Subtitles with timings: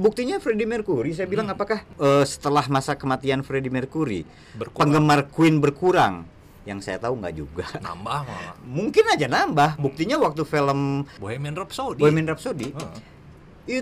[0.00, 1.12] buktinya Freddie Mercury.
[1.12, 4.24] Saya bilang apakah eh, setelah masa kematian Freddie Mercury
[4.56, 4.80] Berkurang.
[4.80, 6.24] penggemar Queen berkurang?
[6.64, 7.66] Yang saya tahu nggak juga.
[7.84, 8.56] Nambah malah.
[8.80, 9.76] Mungkin aja nambah.
[9.76, 12.00] Buktinya waktu film Bohemian Rhapsody.
[12.00, 12.98] Bohemian Rhapsody Heeh.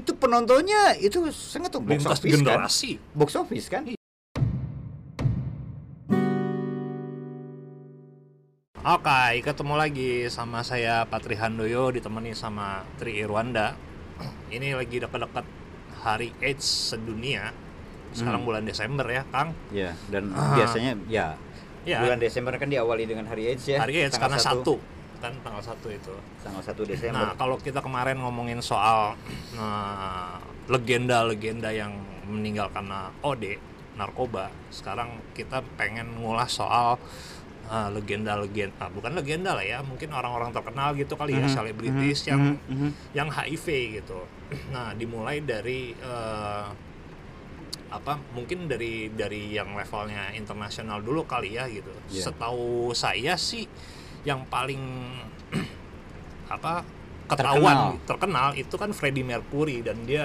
[0.02, 2.42] itu penontonnya itu sangat tuh box lintas office kan?
[2.42, 2.90] generasi.
[3.14, 3.82] Box office kan?
[8.88, 13.76] Oke, ketemu lagi sama saya Patri Handoyo ditemani sama Tri Irwanda.
[14.54, 15.57] Ini lagi dekat-dekat
[16.08, 17.52] Hari AIDS sedunia.
[18.10, 19.52] Sekarang bulan Desember ya, Kang.
[19.68, 20.56] ya dan Ah.
[20.56, 21.36] biasanya ya
[21.84, 24.74] Ya, bulan Desember kan diawali dengan hari AIDS ya Hari AIDS tanggal karena satu, satu.
[25.18, 26.14] Kan tanggal satu itu.
[26.38, 29.16] tanggal 1 Desember Nah, kalau kita kemarin ngomongin soal
[29.54, 30.36] nah,
[30.66, 31.92] legenda-legenda yang
[32.24, 33.56] meninggal karena OD,
[33.94, 37.00] narkoba, sekarang kita pengen ngulas soal
[37.66, 42.18] uh, legenda-legenda, ah, bukan legenda lah ya, mungkin orang-orang terkenal gitu kali ya, Mhm, selebritis
[42.20, 42.90] mhm, yang mhm, mhm.
[43.12, 44.20] yang HIV gitu.
[44.68, 46.66] Nah, dimulai dari eh,
[47.88, 48.20] apa?
[48.32, 51.88] Mungkin dari dari yang levelnya internasional dulu kali ya gitu.
[52.08, 52.28] Iya.
[52.28, 53.64] Setahu saya sih
[54.24, 54.80] yang paling
[56.48, 56.84] apa
[57.28, 57.60] Terkenal.
[57.60, 58.48] ketahuan terkenal.
[58.56, 60.24] itu kan Freddie Mercury dan dia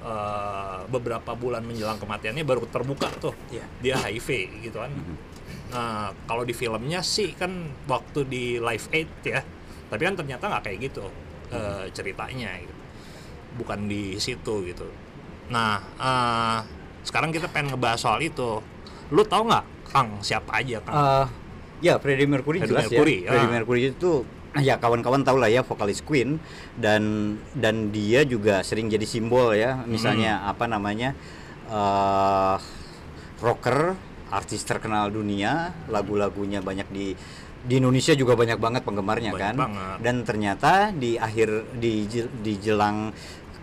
[0.00, 3.64] eh, beberapa bulan menjelang kematiannya baru terbuka tuh Iya.
[3.80, 4.28] dia HIV
[4.62, 4.92] gitu kan.
[4.92, 5.16] Mhm.
[5.68, 7.52] Nah, kalau di filmnya sih kan
[7.84, 9.40] waktu di Live Aid ya,
[9.88, 11.04] tapi kan ternyata nggak kayak gitu
[11.48, 12.72] eh, ceritanya, gitu.
[13.58, 14.86] Bukan di situ gitu.
[15.48, 16.58] Nah, eh,
[17.02, 18.62] sekarang kita pengen ngebahas soal itu.
[19.08, 20.94] Lu tahu nggak, Kang, siapa aja Kang?
[20.94, 21.26] Eh,
[21.80, 23.30] ya Freddie Mercury Freddie jelas Mercury, ya.
[23.32, 23.50] Freddie.
[23.50, 24.12] Mercury itu
[24.58, 26.42] ya kawan-kawan tahu lah ya vokalis Queen
[26.74, 27.02] dan
[27.54, 29.82] dan dia juga sering jadi simbol ya.
[29.84, 30.50] Misalnya Hmm.
[30.50, 31.10] apa namanya?
[31.68, 32.56] eh
[33.38, 33.92] rocker,
[34.28, 37.06] artis terkenal dunia, lagu-lagunya banyak di
[37.58, 39.54] di Indonesia juga banyak banget penggemarnya Banyak kan.
[39.58, 39.96] banget.
[40.00, 42.06] Dan ternyata di akhir di
[42.40, 43.12] di jelang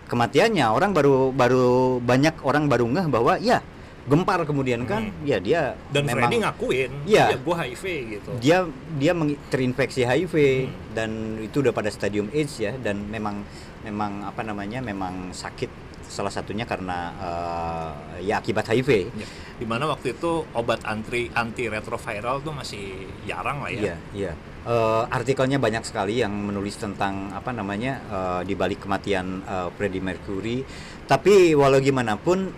[0.06, 1.66] kematiannya orang baru baru
[1.98, 3.58] banyak orang baru ngeh bahwa ya
[4.06, 5.90] gempar kemudian kan ya dia Hmm.
[5.90, 7.24] Dan memang Freddie ngakuin, Iya.
[7.34, 8.30] ya gue HIV gitu.
[8.38, 8.58] dia
[8.96, 9.12] dia
[9.50, 10.70] terinfeksi HIV Hmm.
[10.94, 11.10] dan
[11.42, 13.42] itu udah pada stadium AIDS ya dan memang
[13.82, 15.70] memang apa namanya memang sakit
[16.06, 17.90] salah satunya karena eh,
[18.24, 18.90] ya akibat HIV.
[19.12, 22.84] Ya, Di mana waktu itu obat anti anti retroviral tuh masih
[23.24, 23.80] jarang lah ya.
[23.82, 24.32] Iya, iya.
[24.66, 30.02] Eh, artikelnya banyak sekali yang menulis tentang apa namanya eh, di balik kematian eh, Freddie
[30.02, 30.62] Mercury.
[31.06, 32.50] Tapi walau gimana pun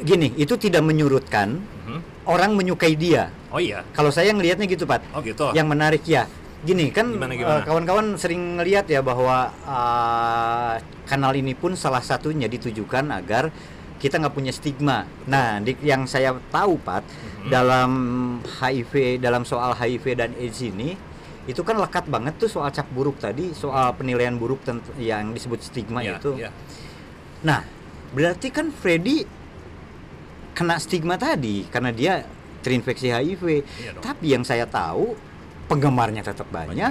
[0.00, 1.98] gini, itu tidak menyurutkan Mhm.
[2.26, 3.32] orang menyukai dia.
[3.48, 5.00] Oh iya, Kalau saya ngelihatnya gitu, Pat.
[5.14, 5.54] oh gitu.
[5.54, 6.26] yang menarik ya
[6.64, 7.60] gini kan Gimana, eh, gimana?
[7.62, 13.52] kawan-kawan sering ngelihat ya bahwa eh, kanal ini pun salah satunya ditujukan agar
[13.94, 15.04] kita nggak punya stigma.
[15.24, 17.48] Nah, di, yang saya tahu Pat Mhm.
[17.48, 17.90] dalam
[18.42, 20.92] HIV dalam soal HIV dan AIDS ini
[21.44, 25.60] itu kan lekat banget tuh soal cap buruk tadi, soal penilaian buruk tent- yang disebut
[25.60, 26.32] stigma Iya, itu.
[26.36, 26.48] iya.
[27.42, 27.60] Nah,
[28.10, 29.24] berarti kan Freddy
[30.52, 32.24] kena stigma tadi karena dia
[32.60, 33.60] terinfeksi HIV.
[33.92, 34.00] Dong.
[34.00, 35.12] Tapi yang saya tahu
[35.66, 36.76] penggemarnya tetap banyak.
[36.76, 36.90] Banyak.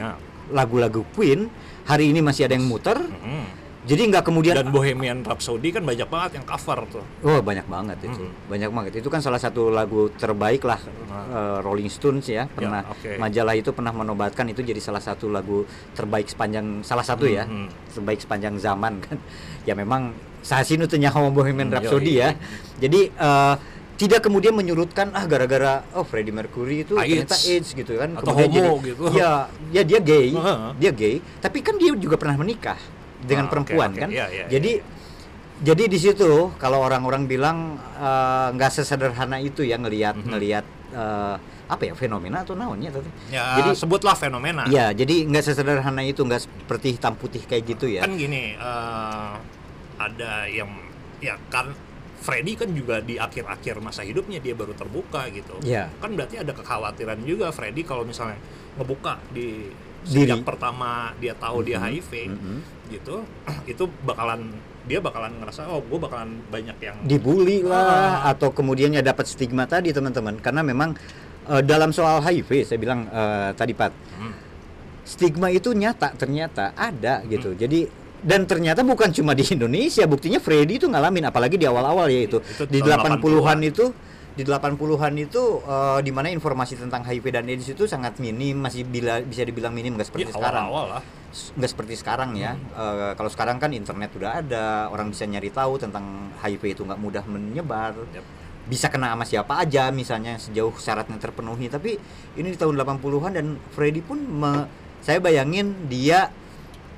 [0.51, 1.47] Lagu-lagu Queen
[1.83, 2.97] hari ini masih ada yang muter.
[2.99, 3.63] Mhm.
[3.83, 7.03] Jadi nggak kemudian Dan Bohemian Rhapsody kan banyak banget yang cover tuh.
[7.19, 8.47] Oh banyak banget itu, Mhm.
[8.47, 8.91] banyak banget.
[9.03, 11.27] Itu kan salah satu lagu terbaik lah Nah.
[11.27, 12.47] eh, Rolling Stones ya.
[12.47, 13.19] Pernah oke.
[13.19, 17.67] majalah itu pernah menobatkan itu jadi salah satu lagu terbaik sepanjang salah satu ya, Mhm.
[17.91, 19.19] terbaik sepanjang zaman kan.
[19.67, 22.39] Ya memang saat ini tuh nyawa Bohemian Hmm, Rhapsody ya.
[22.79, 23.55] Jadi eh,
[23.93, 27.07] tidak kemudian menyurutkan ah gara-gara oh Freddie Mercury itu AIDS.
[27.23, 28.09] ternyata AIDS gitu kan.
[28.15, 29.03] Atau Kemudian homo jadi- gitu.
[29.13, 29.31] Ya,
[29.69, 30.59] ya dia gay, Heeh.
[30.75, 31.15] dia gay.
[31.39, 32.77] Tapi kan dia juga pernah menikah
[33.21, 34.01] dengan Ah, oke, perempuan oke.
[34.01, 34.09] kan.
[34.09, 34.71] Iya, iya, jadi
[35.63, 37.57] jadi di situ kalau orang-orang bilang
[37.95, 40.27] eh, nggak sesederhana itu ya ngelihat Mhm.
[40.27, 43.09] ngelihat eh, apa ya fenomena atau naonnya tadi.
[43.29, 44.67] Ya, Jadi sebutlah fenomena.
[44.67, 48.01] ya jadi nggak sesederhana itu nggak seperti hitam putih kayak gitu ya.
[48.01, 49.33] Kan gini, eh,
[49.95, 50.69] ada yang
[51.17, 51.71] ya kan
[52.23, 55.59] Freddy kan juga di akhir-akhir masa hidupnya dia baru terbuka gitu.
[55.59, 55.91] Iya.
[55.99, 58.39] Kan berarti ada kekhawatiran juga Freddy kalau misalnya
[58.79, 59.67] ngebuka di
[60.03, 60.31] Diri.
[60.31, 61.85] sejak pertama dia tahu dia Mhm.
[61.85, 62.57] HIV Mhm.
[62.89, 63.15] gitu,
[63.67, 68.31] itu bakalan dia bakalan ngerasa oh gue bakalan banyak yang Dibully lah Ah.
[68.31, 70.91] atau kemudiannya dapat stigma tadi teman-teman karena memang
[71.43, 74.31] eh, dalam soal HIV saya bilang eh, tadi Pat Hmm.
[75.03, 77.27] stigma itu nyata ternyata ada Hmm.
[77.29, 77.51] gitu.
[77.53, 77.87] Jadi
[78.23, 82.39] dan ternyata bukan cuma di Indonesia, buktinya Freddy itu ngalamin apalagi di awal-awal ya itu.
[82.39, 83.59] Itu Di tahun 80-an 80-an.
[83.61, 83.85] itu
[84.33, 88.81] di 80-an itu eh, di mana informasi tentang HIV dan AIDS itu sangat minim, masih
[88.81, 90.65] bila, bisa dibilang minim nggak seperti Ya, sekarang.
[90.65, 91.03] awal-awal lah.
[91.29, 92.55] S- nggak seperti sekarang ya.
[92.55, 96.01] Eh, kalau sekarang kan internet udah ada, orang bisa nyari tahu tentang
[96.39, 97.93] HIV itu nggak mudah menyebar.
[98.09, 98.25] Yap.
[98.63, 101.67] Bisa kena sama siapa aja misalnya sejauh syaratnya terpenuhi.
[101.67, 101.99] Tapi
[102.33, 104.65] ini di tahun 80-an dan Freddy pun me-
[104.97, 106.31] saya bayangin dia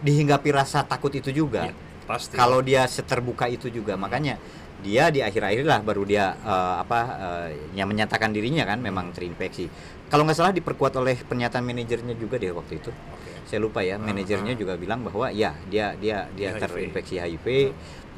[0.05, 1.67] dihinggapi rasa takut itu juga.
[1.67, 1.75] Iya.
[2.05, 2.37] Pasti.
[2.37, 4.37] Kalau dia seterbuka itu juga, makanya
[4.85, 9.65] dia di akhir-akhir lah baru dia eh, apa eh, yang menyatakan dirinya kan memang terinfeksi.
[10.05, 12.93] Kalau nggak salah diperkuat oleh pernyataan manajernya juga deh waktu itu.
[12.93, 13.49] Oke.
[13.49, 14.57] Saya lupa ya, Ah, manajernya ah.
[14.57, 16.61] juga bilang bahwa ya dia dia dia HIV.
[16.61, 17.45] terinfeksi HIV,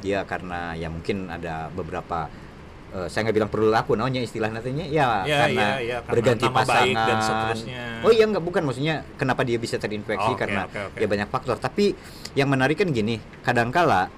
[0.04, 2.28] dia karena ya mungkin ada beberapa
[2.90, 6.46] eh, saya nggak bilang perilaku namanya istilah nantinya ya, Ya, karena ya, ya, karena berganti
[6.46, 7.82] baik pasangan dan seterusnya.
[8.00, 10.98] oh iya nggak bukan maksudnya kenapa dia bisa terinfeksi Oh, oke, karena oke, oke.
[10.98, 11.92] ya banyak faktor tapi
[12.32, 14.08] yang menarik kan gini kadangkala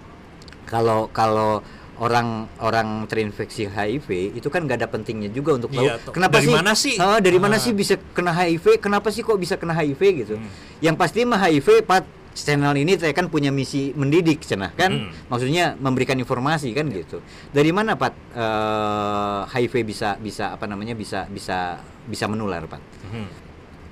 [0.64, 1.62] kalau kalau
[1.98, 6.46] orang orang terinfeksi HIV itu kan nggak ada pentingnya juga untuk tahu Iya, kenapa Dari
[6.46, 6.94] sih mana sih?
[6.96, 7.60] Ah, dari mana Ah.
[7.60, 10.48] sih bisa kena HIV kenapa sih kok bisa kena HIV gitu Hmm.
[10.80, 15.10] yang pasti mah HIV pat channel ini saya kan punya misi mendidik cenah kan Hmm.
[15.26, 17.18] maksudnya memberikan informasi kan gitu
[17.50, 23.26] dari mana pat eh, HIV bisa bisa apa namanya bisa bisa bisa menular pat Mhm.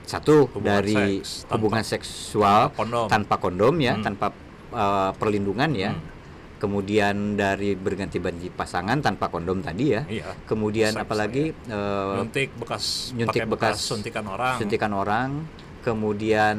[0.05, 3.07] satu Hubungan dari seks tanpa- hubungan seksual tanpa kondom.
[3.09, 4.05] tanpa kondom ya Hmm.
[4.05, 4.27] tanpa
[4.69, 6.05] eh, perlindungan ya Hmm.
[6.59, 10.35] kemudian dari berganti-ganti pasangan tanpa kondom tadi ya Iya.
[10.45, 15.29] kemudian apalagi eh, Nyuntik bekas nyuntik pakai bekas suntikan orang suntikan orang
[15.89, 16.57] kemudian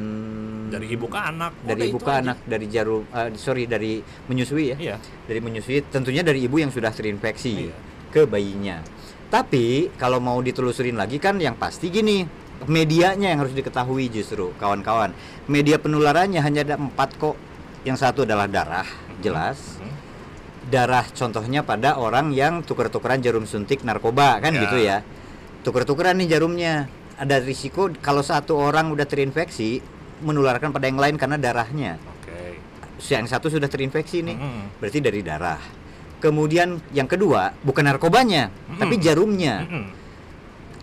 [0.68, 1.52] dari ibu ke anak.
[1.62, 2.20] dari Udah ibu ke aja.
[2.20, 4.96] anak dari jarum eh, sorry dari menyusui ya Iya.
[5.24, 7.74] dari menyusui tentunya dari ibu yang sudah terinfeksi Iya.
[8.10, 8.82] ke bayinya
[9.26, 12.26] tapi kalau mau ditelusurin lagi kan yang pasti gini
[12.62, 15.14] medianya yang harus diketahui justru kawan-kawan
[15.46, 17.38] media penularannya hanya ada empat kok
[17.82, 18.86] yang satu adalah darah
[19.18, 19.94] jelas Hmm.
[20.66, 24.60] darah contohnya pada orang yang tuker-tukeran jarum suntik narkoba kan Ya.
[24.60, 24.98] gitu ya
[25.60, 26.86] tuker-tukeran nih jarumnya
[27.20, 29.84] ada risiko kalau satu orang udah terinfeksi
[30.20, 32.56] menularkan pada yang lain karena darahnya Oke.
[33.12, 34.62] yang satu sudah terinfeksi nih Mhm.
[34.80, 35.60] berarti dari darah
[36.18, 38.80] kemudian yang kedua bukan narkobanya Mm-mm.
[38.80, 39.84] tapi jarumnya Mhm.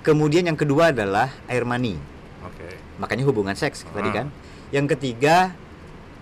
[0.01, 1.97] kemudian yang kedua adalah air mani
[2.45, 2.69] Oke.
[2.97, 4.15] makanya hubungan seks tadi Ah.
[4.23, 4.27] kan
[4.69, 5.53] yang ketiga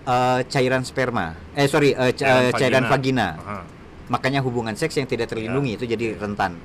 [0.06, 2.12] eh, cairan sperma eh sorry eh,
[2.52, 3.58] cairan vagina Aha.
[4.06, 6.56] makanya hubungan seks yang tidak terlindungi Ya, itu jadi rentan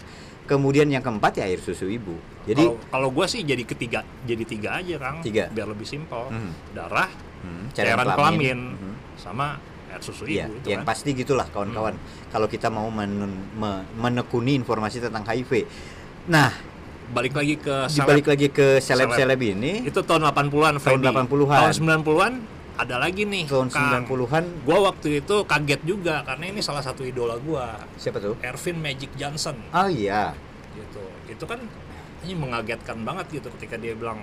[0.51, 4.81] kemudian yang keempat ya air susu ibu jadi kalau gua sih jadi ketiga, jadi tiga
[4.81, 5.21] aja, Kang.
[5.21, 5.45] Tiga.
[5.53, 6.25] Biar lebih simpel.
[6.27, 6.73] Mhm.
[6.73, 7.05] Darah,
[7.45, 8.93] hmm, cairan kelamin, Mhm.
[9.13, 10.89] sama air susu Iya, ibu itu yang kan.
[10.89, 11.93] pasti gitulah kawan-kawan.
[12.33, 15.69] Kalau kita mau men- me- menekuni informasi tentang HIV.
[16.27, 16.49] Nah,
[17.11, 18.23] Balik lagi ke seleb.
[18.25, 21.05] lagi ke seleb-seleb ini, itu tahun 80-an, Tahun Freddy.
[21.05, 21.59] 80-an.
[21.61, 22.33] Tahun 90-an
[22.73, 23.45] ada lagi nih.
[23.45, 24.07] tahun Kang.
[24.07, 28.35] 90-an Gua waktu itu kaget juga karena ini salah satu idola gua, siapa tuh?
[28.39, 29.59] Ervin Magic Johnson.
[29.69, 30.31] Oh iya,
[30.71, 31.59] gitu itu kan
[32.21, 34.21] ini mengagetkan banget gitu ketika dia bilang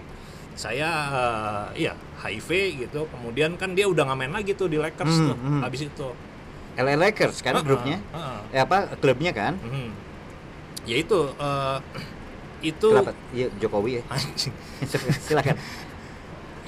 [0.54, 2.48] saya eh, iya HIV
[2.78, 5.60] gitu kemudian kan dia udah nggak main lagi tuh di Lakers Hmm, tuh hmm.
[5.62, 6.08] habis itu
[6.76, 7.98] LA Lakers kan Heeh, grupnya.
[7.98, 8.38] heeh.
[8.52, 9.54] Eh apa klubnya kan?
[9.56, 9.90] Mhm.
[10.84, 11.78] ya itu eh,
[12.70, 13.12] itu Kenapa?
[13.30, 14.02] Iya Jokowi ya.
[15.26, 15.56] Silakan.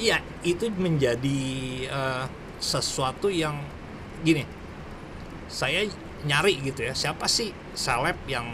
[0.01, 1.41] Iya itu menjadi
[1.87, 2.25] eh,
[2.57, 3.61] sesuatu yang
[4.25, 4.49] gini.
[5.51, 5.85] Saya
[6.25, 8.49] nyari gitu ya siapa sih seleb yang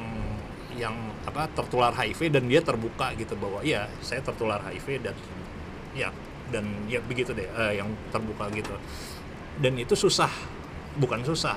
[0.76, 0.94] yang
[1.26, 5.16] apa tertular HIV dan dia terbuka gitu bahwa iya saya tertular HIV dan
[5.96, 6.10] ya
[6.50, 8.74] dan ya begitu deh eh, yang terbuka gitu.
[9.62, 10.30] Dan itu susah
[10.98, 11.56] bukan susah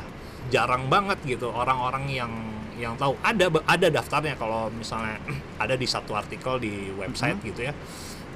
[0.53, 2.31] jarang banget gitu orang-orang yang
[2.79, 3.13] yang tahu.
[3.19, 5.19] Ada ada daftarnya kalau misalnya
[5.63, 7.47] ada di satu artikel di website Mhm.
[7.53, 7.73] gitu ya.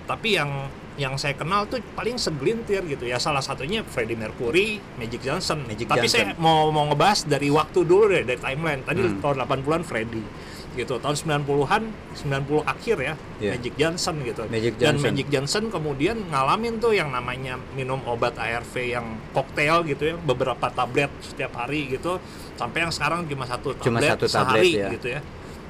[0.03, 5.21] Tapi yang yang saya kenal tuh paling segelintir gitu ya salah satunya Freddie Mercury, Magic
[5.21, 5.65] Johnson.
[5.65, 6.29] Magic Tapi Johnson.
[6.29, 8.81] saya mau mau ngebahas dari waktu dulu deh dari timeline.
[8.81, 9.17] Tadi Hmm.
[9.19, 10.25] tahun 80-an Freddie
[10.73, 10.97] gitu.
[10.97, 11.83] Tahun 90-an
[12.15, 13.51] 90 akhir ya Iya.
[13.53, 14.41] Magic Johnson gitu.
[14.47, 15.05] Magic Dan Johnson.
[15.05, 20.69] Magic Johnson kemudian ngalamin tuh yang namanya minum obat ARV yang koktail gitu ya, beberapa
[20.69, 22.17] tablet setiap hari gitu.
[22.53, 24.89] Sampai yang sekarang cuma satu tablet, Cuma satu tablet, sehari ya.
[24.91, 25.21] gitu ya.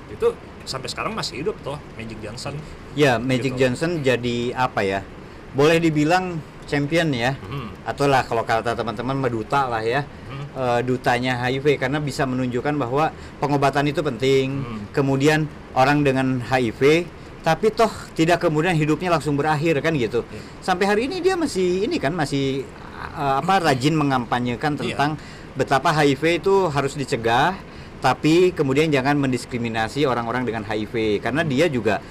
[0.10, 0.27] Itu
[0.63, 2.55] sampai sekarang masih hidup tuh Magic Johnson.
[2.93, 3.60] Ya, Magic Gitu.
[3.60, 5.00] Johnson jadi apa ya?
[5.51, 7.36] Boleh dibilang champion ya.
[7.38, 7.84] Mhm.
[7.84, 10.03] Atau lah kalau kata teman-teman meduta lah ya.
[10.03, 10.43] Mhm.
[10.53, 14.62] eh, dutanya HIV karena bisa menunjukkan bahwa pengobatan itu penting.
[14.62, 14.79] Hmm.
[14.93, 17.10] Kemudian orang dengan HIV
[17.43, 20.22] tapi toh tidak kemudian hidupnya langsung berakhir kan gitu.
[20.24, 20.41] Iya.
[20.62, 22.63] Sampai hari ini dia masih ini kan masih
[23.13, 24.93] eh, apa rajin mengampanyekan Iya.
[24.96, 25.12] tentang
[25.53, 27.53] betapa HIV itu harus dicegah
[28.03, 32.03] tapi kemudian jangan mendiskriminasi orang-orang dengan HIV karena dia juga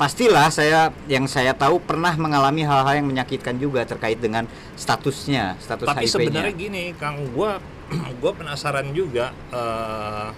[0.00, 4.48] pastilah saya yang saya tahu pernah mengalami hal-hal yang menyakitkan juga terkait dengan
[4.80, 6.16] statusnya status Tapi HIV-nya.
[6.16, 7.60] sebenarnya gini, Kang, gua
[8.24, 10.28] gua penasaran juga eh,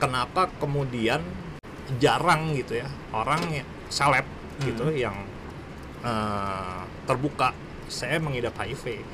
[0.00, 1.20] kenapa kemudian
[2.00, 4.24] jarang gitu ya orang yang seleb
[4.64, 4.96] gitu Hmm.
[4.96, 5.16] yang
[6.06, 7.52] eh, terbuka
[7.92, 9.04] saya mengidap HIV.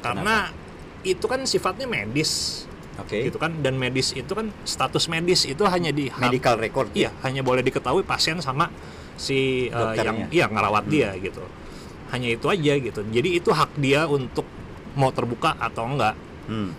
[0.00, 0.52] Karena
[1.06, 2.64] itu kan sifatnya medis
[2.96, 3.22] Oke.
[3.22, 6.88] gitu kan dan medis itu kan status medis itu hanya di Medical record.
[6.92, 8.72] Iya, hanya boleh diketahui pasien sama
[9.14, 10.92] si uh, yang iya ngerawat Hmm.
[10.92, 11.40] dia gitu.
[12.06, 14.46] hanya itu aja gitu jadi itu hak dia untuk
[14.94, 16.14] mau terbuka atau enggak
[16.46, 16.70] Hmm.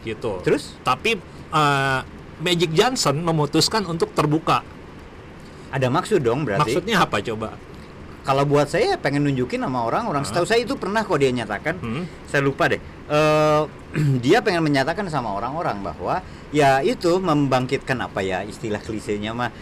[0.00, 2.00] gitu Terus tapi eh,
[2.36, 4.64] Magic Johnson memutuskan untuk terbuka
[5.68, 6.64] ada maksud dong berarti.
[6.64, 7.60] maksudnya apa coba
[8.24, 11.76] Kalau buat saya pengen nunjukin sama orang, orang setahu saya itu pernah kok dia nyatakan.
[11.76, 12.08] Hmm?
[12.24, 12.80] Saya lupa deh.
[12.80, 13.62] Eh,
[14.24, 19.52] dia pengen menyatakan sama orang-orang bahwa ya itu membangkitkan apa ya istilah klisenya mah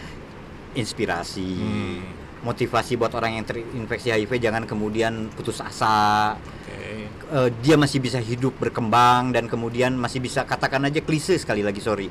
[0.73, 2.01] inspirasi, Hmm.
[2.41, 6.33] motivasi buat orang yang terinfeksi HIV jangan kemudian putus asa.
[6.39, 7.05] Oke.
[7.07, 11.83] Eh, dia masih bisa hidup berkembang dan kemudian masih bisa katakan aja klise sekali lagi
[11.83, 12.07] sorry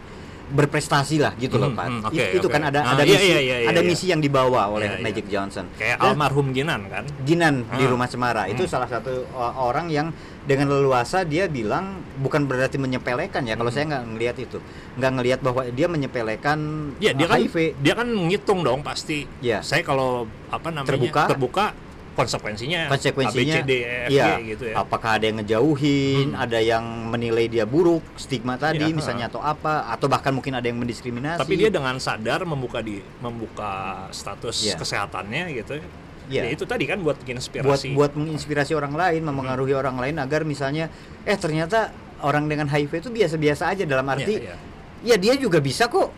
[0.53, 1.87] berprestasi lah gitu loh Hmm, Pak.
[1.89, 2.53] hmm, It- itu oke.
[2.53, 3.89] kan ada Ah, ada iya, misi iya, iya, ada iya.
[3.89, 5.03] misi yang dibawa oleh Iya, iya.
[5.03, 5.65] Magic Johnson.
[5.75, 7.89] kayak Dan- almarhum Ginan kan Ginan di Ah.
[7.89, 8.71] rumah Cemara itu Hmm.
[8.71, 11.85] salah satu orang yang dengan leluasa dia bilang
[12.17, 13.79] bukan berarti menyepelekan ya kalau Hmm.
[13.79, 14.59] saya nggak ngelihat itu
[14.95, 16.59] nggak ngelihat bahwa dia menyepelekan
[16.99, 19.59] ya dia uh, kan HIV dia kan ngitung dong pasti Ya.
[19.61, 21.23] saya kalau apa namanya Terbuka.
[21.27, 21.65] terbuka
[22.13, 26.29] konsekuensinya konsekuensinya A, B, C, D, E, F, iya, gitu ya apakah ada yang ngejauhin
[26.33, 26.43] Hmm.
[26.45, 30.65] ada yang menilai dia buruk stigma tadi Iya, misalnya atau apa atau bahkan mungkin ada
[30.65, 34.77] yang mendiskriminasi tapi dia dengan sadar membuka di membuka status Iya.
[34.77, 35.87] kesehatannya gitu ya
[36.31, 36.43] Iya.
[36.47, 39.35] Ya, itu tadi kan buat buat inspirasi buat menginspirasi orang lain Hmm.
[39.35, 40.89] memengaruhi orang lain agar misalnya
[41.25, 41.91] eh ternyata
[42.23, 44.57] orang dengan HIV itu biasa-biasa aja dalam arti Iya, iya.
[45.03, 46.15] ya dia juga bisa kok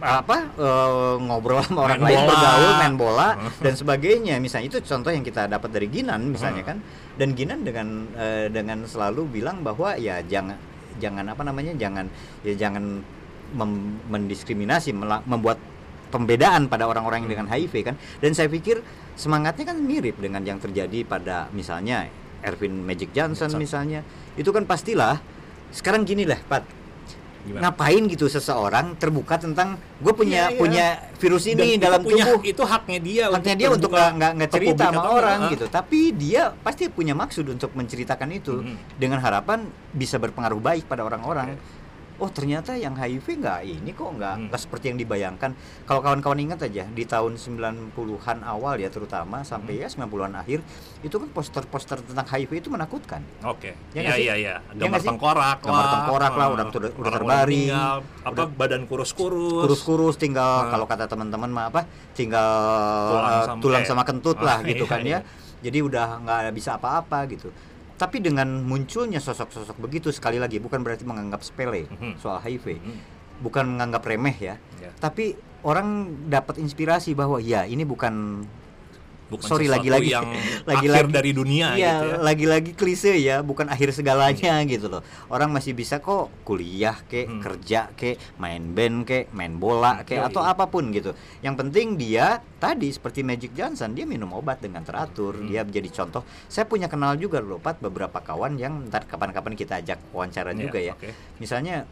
[0.00, 2.30] apa eh, ngobrol sama orang Main lain bola.
[2.32, 3.28] bergaul main bola
[3.60, 4.34] dan sebagainya.
[4.40, 6.80] Misalnya itu contoh yang kita dapat dari Ginan misalnya kan.
[7.14, 10.56] Dan Ginan dengan eh, dengan selalu bilang bahwa ya jangan
[10.98, 12.08] jangan apa namanya jangan
[12.42, 13.04] ya jangan
[13.54, 14.92] mem- mendiskriminasi
[15.28, 15.60] membuat
[16.10, 17.94] pembedaan pada orang-orang yang dengan HIV kan.
[18.18, 18.80] Dan saya pikir
[19.14, 22.08] semangatnya kan mirip dengan yang terjadi pada misalnya
[22.40, 23.60] Ervin Magic Johnson Johnson.
[23.60, 24.00] misalnya.
[24.34, 25.20] Itu kan pastilah
[25.70, 26.64] sekarang gini lah Pat
[27.40, 27.72] Gimana?
[27.72, 30.60] ngapain gitu seseorang terbuka tentang gue punya Iya, iya.
[30.60, 34.32] punya virus Dan ini itu dalam punya, tubuh itu haknya dia haknya dia untuk nggak
[34.36, 38.76] nggak cerita sama orang gitu tapi dia pasti punya maksud untuk menceritakan itu Mhm.
[39.00, 41.56] dengan harapan bisa berpengaruh baik pada orang-orang
[42.20, 44.52] oh ternyata yang HIV nggak ini kok nggak Hmm.
[44.54, 47.96] seperti yang dibayangkan kalau kawan-kawan ingat aja di tahun 90-an
[48.42, 49.82] awal ya terutama sampai Hmm.
[49.82, 50.60] ya 90-an akhir
[51.00, 53.72] itu kan poster-poster tentang HIV itu menakutkan Oke.
[53.90, 54.54] Ya Iya iya iya.
[54.60, 55.08] Ya Gambar sih?
[55.08, 55.92] tengkorak Gambar lah.
[55.94, 59.62] tengkorak lah, udah- udah- udah orang terbaring, meninggal, apa udah- badan kurus-kurus.
[59.64, 60.68] kurus-kurus tinggal Ah.
[60.68, 61.80] kalau kata teman-teman mah apa
[62.12, 62.52] tinggal
[63.10, 65.18] Tulang eh, sama- tulang sama kentut ah, lah gitu iya, kan iya.
[65.18, 65.20] ya
[65.60, 67.48] jadi udah nggak bisa apa-apa gitu
[68.00, 72.16] tapi dengan munculnya sosok-sosok begitu sekali lagi bukan berarti menganggap sepele Mhm.
[72.16, 72.96] soal HIV Hmm.
[73.40, 74.88] bukan menganggap remeh ya Ya.
[74.96, 78.44] tapi orang dapat inspirasi bahwa ya ini bukan
[79.30, 80.26] Bukan sorry lagi-lagi yang
[80.66, 82.16] lagi-lagi- akhir dari dunia Iya, gitu ya.
[82.20, 85.00] lagi-lagi klise ya, bukan akhir segalanya gitu loh.
[85.26, 87.38] Orang masih bisa kok kuliah kek, Hmm.
[87.38, 90.26] kerja kek, main band kek, main bola kek Yoi.
[90.26, 91.14] atau apa pun gitu.
[91.38, 95.46] Yang penting dia tadi seperti Magic Johnson dia minum obat dengan teratur, Hmm.
[95.46, 96.22] dia menjadi contoh.
[96.44, 100.58] Saya punya kenal juga loh Pat beberapa kawan yang ntar kapan-kapan kita ajak wawancara Iya,
[100.60, 100.92] juga ya.
[100.92, 101.08] oke.
[101.38, 101.86] Misalnya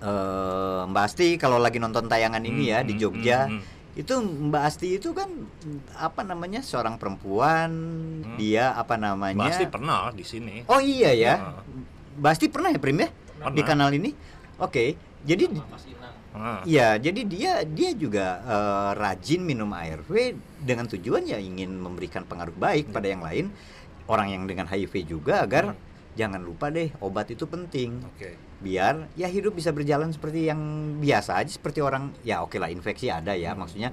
[0.00, 3.62] eh, Mbak Asti kalau lagi nonton tayangan ini ya Hmm, di hmm, Jogja hmm, hmm.
[3.92, 5.28] Itu Mbak Asti itu kan
[5.94, 7.70] apa namanya seorang perempuan
[8.22, 8.36] Hmm.
[8.36, 10.64] dia apa namanya Pasti pernah di sini.
[10.64, 11.62] oh iya ya Heeh.
[12.16, 13.52] Mbak Asti pernah ya Prim ya Pernah.
[13.52, 14.10] di kanal ini
[14.56, 14.84] oke
[15.22, 15.44] jadi
[16.32, 16.64] Ah.
[16.64, 22.56] ya jadi dia dia juga eh, rajin minum ARV dengan tujuan ya ingin memberikan pengaruh
[22.56, 23.52] baik pada yang lain
[24.06, 25.91] orang yang dengan HIV juga agar Hmm.
[26.12, 28.36] Jangan lupa deh obat itu penting Oke.
[28.58, 30.60] biar ya hidup bisa berjalan seperti yang
[30.96, 33.64] biasa aja seperti orang ya oke lah infeksi ada ya Hmm.
[33.64, 33.90] maksudnya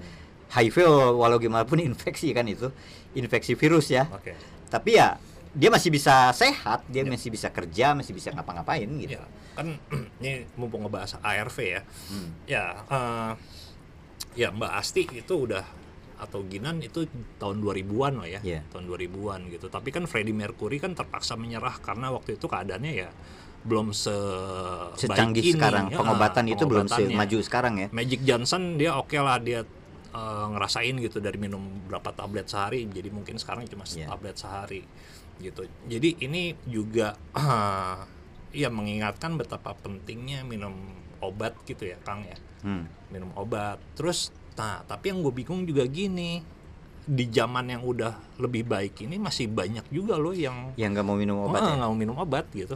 [0.49, 0.83] HIV
[1.13, 2.67] walau gimana pun infeksi kan itu
[3.13, 4.35] infeksi virus ya Oke.
[4.67, 5.15] tapi ya
[5.49, 7.09] dia masih bisa sehat dia Ya.
[7.09, 9.23] masih bisa kerja masih bisa ngapa-ngapain gitu Ya,
[9.55, 9.75] kan
[10.21, 11.81] ini mumpung ngebahas ARV ya.
[12.07, 12.29] Hmm.
[12.45, 13.31] Ya, eh,
[14.37, 15.65] ya Mbak Asti itu udah
[16.19, 18.41] atau Ginan itu tahun 2000-an lah ya.
[18.43, 18.61] Iya.
[18.67, 19.67] Tahun 2000-an gitu.
[19.67, 23.09] Tapi kan Freddie Mercury kan terpaksa menyerah karena waktu itu keadaannya ya
[23.59, 24.15] belum se
[24.95, 25.51] secanggih ini.
[25.59, 29.67] sekarang Ya, pengobatan itu belum semaju sekarang ya Magic Johnson dia oke lah dia
[30.09, 34.07] eh, ngerasain gitu dari minum berapa tablet sehari jadi mungkin sekarang cuma Iya.
[34.07, 34.87] tablet sehari
[35.39, 37.19] gitu jadi ini juga
[38.55, 40.73] ya mengingatkan betapa pentingnya minum
[41.19, 42.91] obat gitu ya Kang ya Hmm.
[43.07, 46.43] minum obat terus nah tapi yang gue bingung juga gini
[47.09, 51.15] di zaman yang udah lebih baik ini masih banyak juga loh yang yang nggak mau
[51.15, 52.75] minum obat "Ah, ya nggak mau minum obat gitu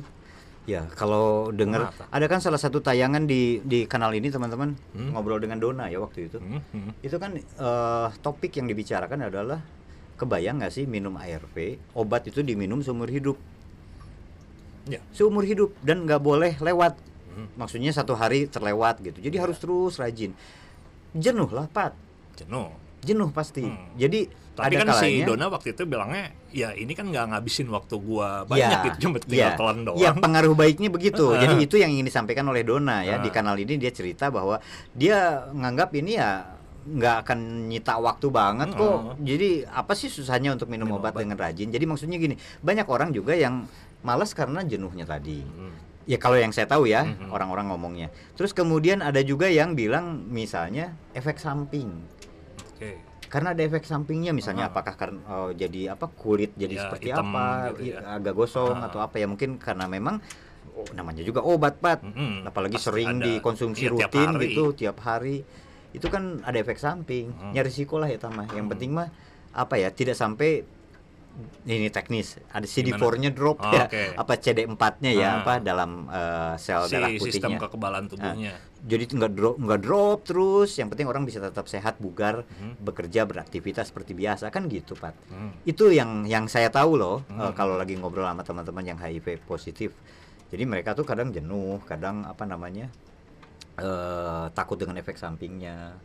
[0.64, 5.12] Ya, kalau dengar ada kan salah satu tayangan di di kanal ini teman-teman Hmm.
[5.12, 6.40] ngobrol dengan Dona ya waktu itu.
[6.40, 7.04] Hmm, hmm.
[7.04, 9.60] Itu kan eh, topik yang dibicarakan adalah
[10.16, 13.36] kebayang nggak sih minum ARV, obat itu diminum seumur hidup,
[14.88, 16.96] ya seumur hidup dan nggak boleh lewat.
[17.36, 17.52] Hmm.
[17.60, 19.20] Maksudnya satu hari terlewat gitu.
[19.20, 20.32] Jadi harus terus rajin.
[21.14, 21.94] Jenuh lah, Pat.
[22.34, 23.62] jenuh jenuh pasti.
[23.68, 23.92] Hmm.
[24.00, 27.68] Jadi Tapi ada kan si kalanya Dona waktu itu bilangnya, ya ini kan nggak ngabisin
[27.68, 29.98] waktu gua Ya, banyak gitu, cuma tinggal ya, telan doang.
[30.00, 31.34] Ya, pengaruh baiknya begitu.
[31.42, 33.34] Jadi itu yang ingin disampaikan oleh Dona ya di Heeh.
[33.34, 34.62] kanal ini dia cerita bahwa
[34.96, 36.48] dia nganggap ini ya
[36.84, 38.88] nggak akan nyita waktu banget kok.
[38.88, 39.26] Heeh.
[39.26, 41.26] Jadi apa sih susahnya untuk minum, Minum obat, obat.
[41.26, 41.68] dengan rajin?
[41.68, 43.66] Jadi maksudnya gini, banyak orang juga yang
[44.06, 45.42] malas karena jenuhnya tadi.
[45.42, 45.74] Hmm.
[46.06, 47.30] Ya kalau yang saya tahu ya Mhm.
[47.30, 48.08] orang-orang ngomongnya.
[48.34, 51.90] Terus kemudian ada juga yang bilang misalnya efek samping.
[52.70, 53.00] Oke.
[53.26, 54.70] Karena ada efek sampingnya misalnya Ah.
[54.70, 58.04] apakah karena oh, jadi apa kulit jadi Ya, seperti hitam apa gitu ya.
[58.14, 58.86] agak gosong Ah.
[58.86, 60.22] atau apa ya mungkin karena memang
[60.72, 62.46] oh, namanya juga obat pat Mm-mm.
[62.46, 63.26] apalagi Pasti sering ada.
[63.26, 64.44] dikonsumsi Iya, tiap rutin hari.
[64.44, 65.38] gitu tiap hari
[65.92, 67.54] itu kan ada efek samping Hmm.
[67.54, 68.74] ya risiko lah ya tamah yang Hmm.
[68.74, 69.10] penting mah
[69.52, 70.62] apa ya tidak sampai
[71.64, 74.04] ini teknis ada CD4-nya drop Oh, ya oke.
[74.16, 75.34] apa CD4-nya ya Ah.
[75.42, 78.54] apa dalam eh, sel si darah sistem putihnya kekebalan tubuhnya.
[78.80, 82.78] jadi nggak drop nggak drop terus yang penting orang bisa tetap sehat bugar Hmm.
[82.78, 85.58] bekerja beraktivitas seperti biasa kan gitu Pat Hmm.
[85.64, 87.42] itu yang yang saya tahu loh Hmm.
[87.42, 89.90] eh, kalau lagi ngobrol sama teman-teman yang HIV positif
[90.48, 92.94] jadi mereka tuh kadang jenuh kadang apa namanya
[93.76, 95.98] eh takut dengan efek sampingnya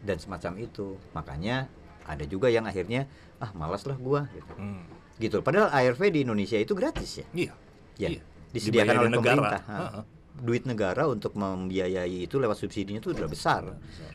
[0.00, 1.70] dan semacam itu makanya
[2.04, 3.06] ada juga yang akhirnya
[3.38, 4.82] ah malas lah gua gitu Hmm.
[5.16, 7.52] gitu padahal ARV di Indonesia itu gratis ya Iya.
[7.96, 8.20] ya Iya.
[8.50, 9.22] disediakan Dibayari oleh negara.
[9.34, 9.76] pemerintah Ha.
[9.80, 10.04] Heeh.
[10.34, 13.62] duit negara untuk membiayai itu lewat subsidinya itu udah besar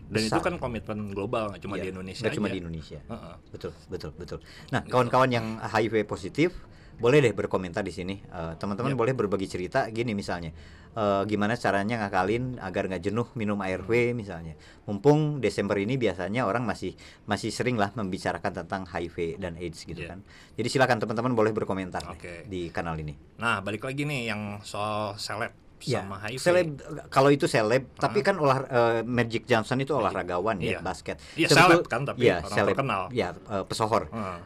[0.04, 0.42] Dan itu Besar.
[0.42, 3.00] kan komitmen global, nggak cuma Iya, di Indonesia nggak cuma di Indonesia
[3.48, 6.58] betul betul betul nah kawan-kawan yang HIV positif
[6.98, 9.00] boleh deh berkomentar di sini Eh, teman-teman Yap.
[9.00, 10.50] boleh berbagi cerita gini misalnya
[10.98, 16.66] Eh, gimana caranya ngakalin agar nggak jenuh minum ARV misalnya mumpung Desember ini biasanya orang
[16.66, 20.10] masih masih sering lah membicarakan tentang HIV dan AIDS gitu Iya.
[20.10, 22.50] kan jadi silakan teman-teman boleh berkomentar Oke.
[22.50, 26.42] di kanal ini Nah, balik lagi nih yang soal seleb Ya, sama HIV.
[26.42, 26.68] seleb
[27.08, 30.72] kalau itu seleb, tapi kan olah eh, Magic Johnson itu olahragawan Iya.
[30.72, 31.22] ya, basket.
[31.36, 32.74] Iya, Sebetul- seleb kan, tapi iya, orang seleb.
[32.74, 33.02] terkenal.
[33.14, 34.10] Ya, eh, pesohor.
[34.10, 34.38] Heeh.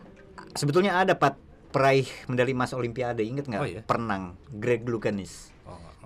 [0.54, 1.40] Sebetulnya ada Pat
[1.72, 3.62] peraih medali emas Olimpiade, inget nggak?
[3.62, 3.80] Oh, iya?
[3.82, 5.48] Perenang Greg Louganis.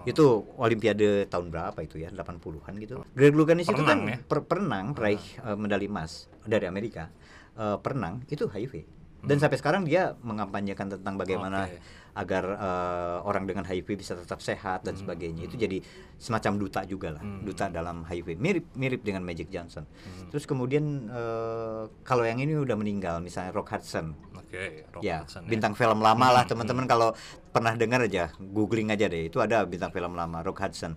[0.05, 0.11] Oh, oh.
[0.11, 2.09] Itu Olimpiade tahun berapa itu ya?
[2.09, 3.01] 80-an gitu.
[3.11, 4.21] Greg Louganis itu kan ya?
[4.21, 7.09] per- perenang peraih eh, medali emas dari Amerika.
[7.53, 8.85] Eh, perenang itu HIV.
[9.25, 11.73] Dan sampai sekarang dia mengampanyekan tentang bagaimana Hmm.
[11.73, 12.03] Oke.
[12.15, 15.43] agar eh, orang dengan HIV bisa tetap sehat dan Hmm, sebagainya.
[15.43, 15.81] Itu jadi
[16.15, 17.41] semacam duta juga lah, Hmm.
[17.41, 18.37] duta dalam HIV.
[18.37, 19.83] Mirip mirip dengan Magic Johnson.
[19.83, 20.29] Hmm.
[20.29, 24.13] Terus kemudian eh, kalau yang ini udah meninggal, misalnya Rock Hudson.
[24.45, 27.09] Oke, Rock ya, Hudson bintang film lama lah Hmm, teman-teman kalau
[27.49, 29.25] pernah dengar aja, googling aja deh.
[29.25, 30.93] Itu ada bintang film lama Rock Hudson.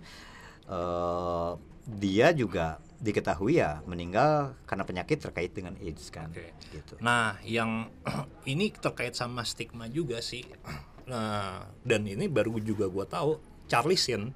[0.64, 1.50] Eh,
[1.88, 6.28] dia juga diketahui ya meninggal karena penyakit terkait dengan AIDS kan.
[6.28, 6.52] Oke.
[6.68, 7.00] Gitu.
[7.00, 7.88] Nah, yang
[8.44, 10.44] ini terkait sama stigma juga sih.
[11.08, 14.28] Nah, dan ini baru juga gua tahu Charlie Sheen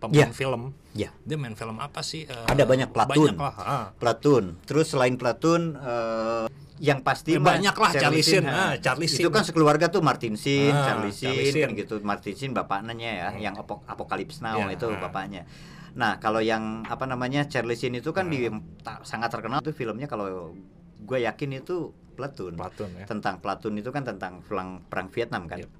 [0.00, 0.32] pemain Ya.
[0.32, 0.72] film.
[0.96, 1.12] Ya.
[1.20, 2.24] Dia main film apa sih?
[2.24, 3.36] Eh, Ada banyak Platoon.
[3.36, 3.56] Banyak lah.
[3.60, 3.86] ah.
[3.92, 4.56] Platoon.
[4.64, 8.44] Terus selain Platoon eh, yang pasti Ya, mah banyak lah Charlie Sheen.
[8.44, 9.30] Ah, Charlie Itu Sheen.
[9.30, 11.78] kan sekeluarga tuh Martin Sheen, Ah, Charlie Charlie Sheen, Sheen.
[11.78, 11.94] gitu.
[12.02, 14.98] Martin Sheen bapaknya ya, yang Apok Apocalypse Now Ya, itu ah.
[14.98, 15.46] bapaknya.
[15.94, 18.58] Nah, kalau yang apa namanya Charlie Sheen itu kan di Hmm.
[18.82, 20.50] ta- sangat terkenal tuh filmnya kalau
[20.98, 22.54] gue yakin itu Platoon.
[22.54, 23.06] Platoon ya.
[23.06, 25.58] Tentang Platoon itu kan tentang perang perang Vietnam kan.
[25.60, 25.70] Yep.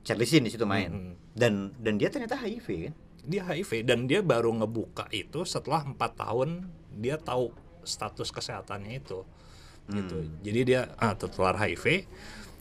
[0.00, 0.90] Charlie Sheen di situ main.
[0.90, 1.12] Hmm.
[1.32, 2.94] Dan dan dia ternyata HIV kan.
[3.20, 7.50] Dia HIV dan dia baru ngebuka itu setelah empat tahun dia tahu
[7.82, 9.26] status kesehatannya itu.
[9.88, 10.16] Gitu.
[10.20, 10.30] Hmm.
[10.40, 12.04] Jadi dia ah, tertular HIV.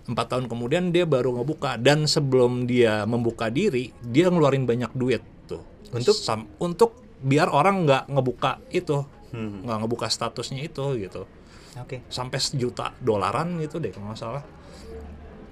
[0.08, 5.20] Empat tahun kemudian dia baru ngebuka dan sebelum dia membuka diri dia ngeluarin banyak duit
[5.44, 5.60] tuh
[5.92, 6.16] Untuk?
[6.16, 9.68] Sam- untuk biar orang nggak ngebuka itu Hmm.
[9.68, 11.28] nggak ngebuka statusnya itu gitu
[11.76, 12.00] Oke.
[12.08, 14.44] sampai sejuta dolaran gitu deh kalau nggak salah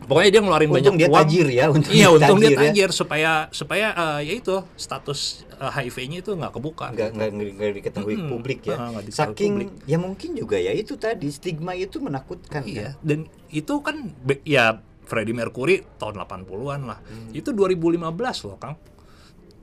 [0.05, 2.89] pokoknya dia ngeluarin Untung banyak dia uang tajir ya, untung iya dia untung dia tajir
[2.89, 2.93] ya.
[2.93, 5.19] supaya supaya eh, ya itu status
[5.51, 8.29] eh, HIV-nya itu nggak kebuka nggak nggak nggak diketahui Mm-mm.
[8.29, 8.77] publik ya.
[8.77, 9.69] Nggak diketahui Saking publik.
[9.83, 12.61] ya mungkin juga ya itu tadi stigma itu menakutkan.
[12.63, 13.03] Iya, kan?
[13.03, 13.95] dan itu kan
[14.41, 14.65] ya
[15.03, 16.97] Freddie Mercury tahun 80-an lah.
[16.99, 17.29] Hmm.
[17.29, 18.01] Itu 2015
[18.41, 18.73] loh, Kang.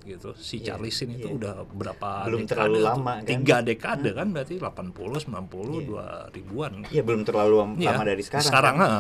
[0.03, 0.35] Gitu.
[0.35, 1.35] Si Iya, Charlie Sheen itu iya.
[1.35, 3.27] udah berapa Belum dekade terlalu lama, kan?
[3.27, 5.31] Tiga dekade kan berarti 80, 90,
[5.79, 6.31] Iya.
[6.31, 6.73] 2000-an.
[6.91, 8.47] Iya belum terlalu lama Iya, dari sekarang.
[8.47, 8.91] Sekarang, kan?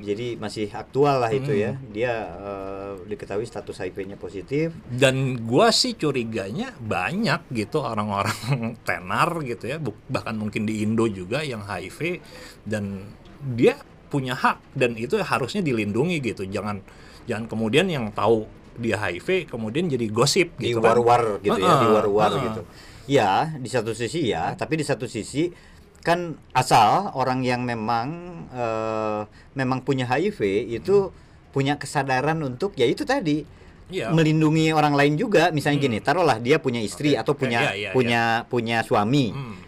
[0.00, 1.60] Jadi masih aktual lah itu Hmm.
[1.60, 1.72] ya.
[1.92, 4.72] Dia eh, diketahui status HIV-nya positif.
[4.88, 8.34] Dan gua sih curiganya banyak gitu orang-orang
[8.88, 12.24] tenar gitu ya, bahkan mungkin di Indo juga yang HIV
[12.64, 13.12] dan
[13.52, 13.76] dia
[14.08, 16.42] punya hak dan itu harusnya dilindungi gitu.
[16.42, 16.80] Jangan
[17.24, 20.96] jangan kemudian yang tahu dia HIV kemudian jadi gosip di gitu kan.
[20.96, 22.44] war-war gitu ya, di Heeh, war-war heeh.
[22.48, 22.62] gitu.
[23.06, 25.50] Ya, di satu sisi ya, tapi di satu sisi
[26.00, 28.08] kan asal orang yang memang
[28.50, 29.20] eh,
[29.52, 30.40] memang punya HIV
[30.72, 31.12] itu
[31.50, 33.44] punya kesadaran untuk ya itu tadi
[33.90, 34.14] Iya.
[34.14, 35.50] melindungi orang lain juga.
[35.50, 35.86] Misalnya Hmm.
[35.90, 39.34] gini, taruhlah dia punya istri Oke, atau punya iya, iya, punya punya suami.
[39.34, 39.58] Hmm.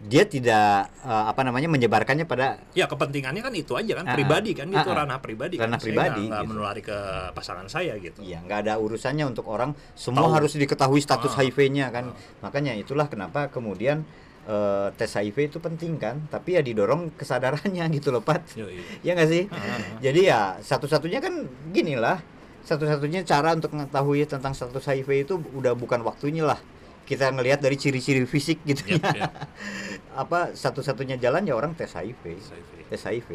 [0.00, 4.56] dia tidak eh, apa namanya menyebarkannya pada Ya kepentingannya kan itu aja kan Ah, pribadi
[4.56, 4.96] kan ah, itu ah.
[4.96, 5.84] ranah pribadi Ranah kan.
[5.84, 6.44] Pribadi, gitu.
[6.48, 6.96] menulari ke
[7.30, 8.24] pasangan saya gitu.
[8.24, 10.34] Iya, nggak ada urusannya untuk orang semua Tahu.
[10.40, 11.36] harus diketahui status.
[11.36, 12.16] HIV-nya kan.
[12.40, 14.08] Makanya itulah kenapa kemudian
[14.44, 18.44] eh, tes HIV itu penting kan, tapi ya didorong kesadarannya gitu loh, Pat.
[18.54, 18.80] Yoi.
[19.02, 19.44] Ya nggak sih?
[19.48, 19.80] Ah, ah.
[19.98, 21.34] Jadi ya satu-satunya kan
[21.70, 22.20] gini lah,
[22.62, 26.60] satu-satunya cara untuk mengetahui tentang status HIV itu udah bukan waktunya lah.
[27.02, 29.26] Kita ngelihat dari ciri-ciri fisik gitu Yep, ya.
[29.26, 29.32] yep.
[30.22, 32.22] Apa satu-satunya jalan ya orang tes HIV.
[32.38, 32.70] HIV.
[32.86, 33.30] Tes HIV.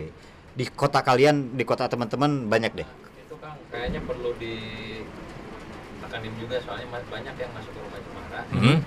[0.56, 2.88] Di kota kalian, di kota teman-teman banyak deh.
[3.20, 4.56] itu kan kayaknya perlu di
[6.00, 8.78] tekanin juga soalnya banyak yang masuk ke rumah cemara Mhm.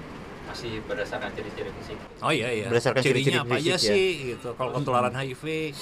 [0.48, 2.66] Masih berdasarkan ciri-ciri fisik Oh iya iya.
[2.66, 3.94] Berdasarkan ciri-ciri Cirinya apa aja fisik ya.
[3.94, 5.44] sih gitu kalau ketularan HIV?
[5.44, 5.72] Eh,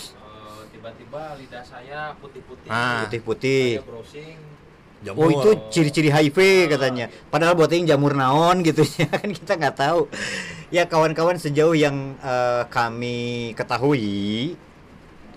[0.70, 3.06] tiba-tiba lidah saya putih-putih Ah.
[3.06, 3.66] Putih-putih.
[3.74, 4.36] saya browsing
[5.06, 5.28] Oh Jamur.
[5.30, 7.06] itu ciri-ciri HIV katanya.
[7.28, 10.10] Padahal buat yang jamur naon gitu ya kan kita nggak tahu.
[10.68, 13.16] Ya kawan-kawan sejauh yang eh, kami
[13.54, 14.56] ketahui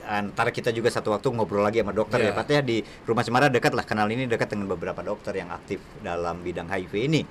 [0.01, 2.33] antara kita juga satu waktu ngobrol lagi sama dokter ya.
[2.33, 5.77] Pat ya di rumah Cemara dekat lah kenal ini dekat dengan beberapa dokter yang aktif
[6.01, 7.21] dalam bidang HIV ini.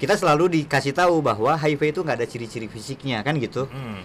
[0.00, 3.68] Kita selalu dikasih tahu bahwa HIV itu nggak ada ciri-ciri fisiknya kan gitu.
[3.68, 4.00] Hmm.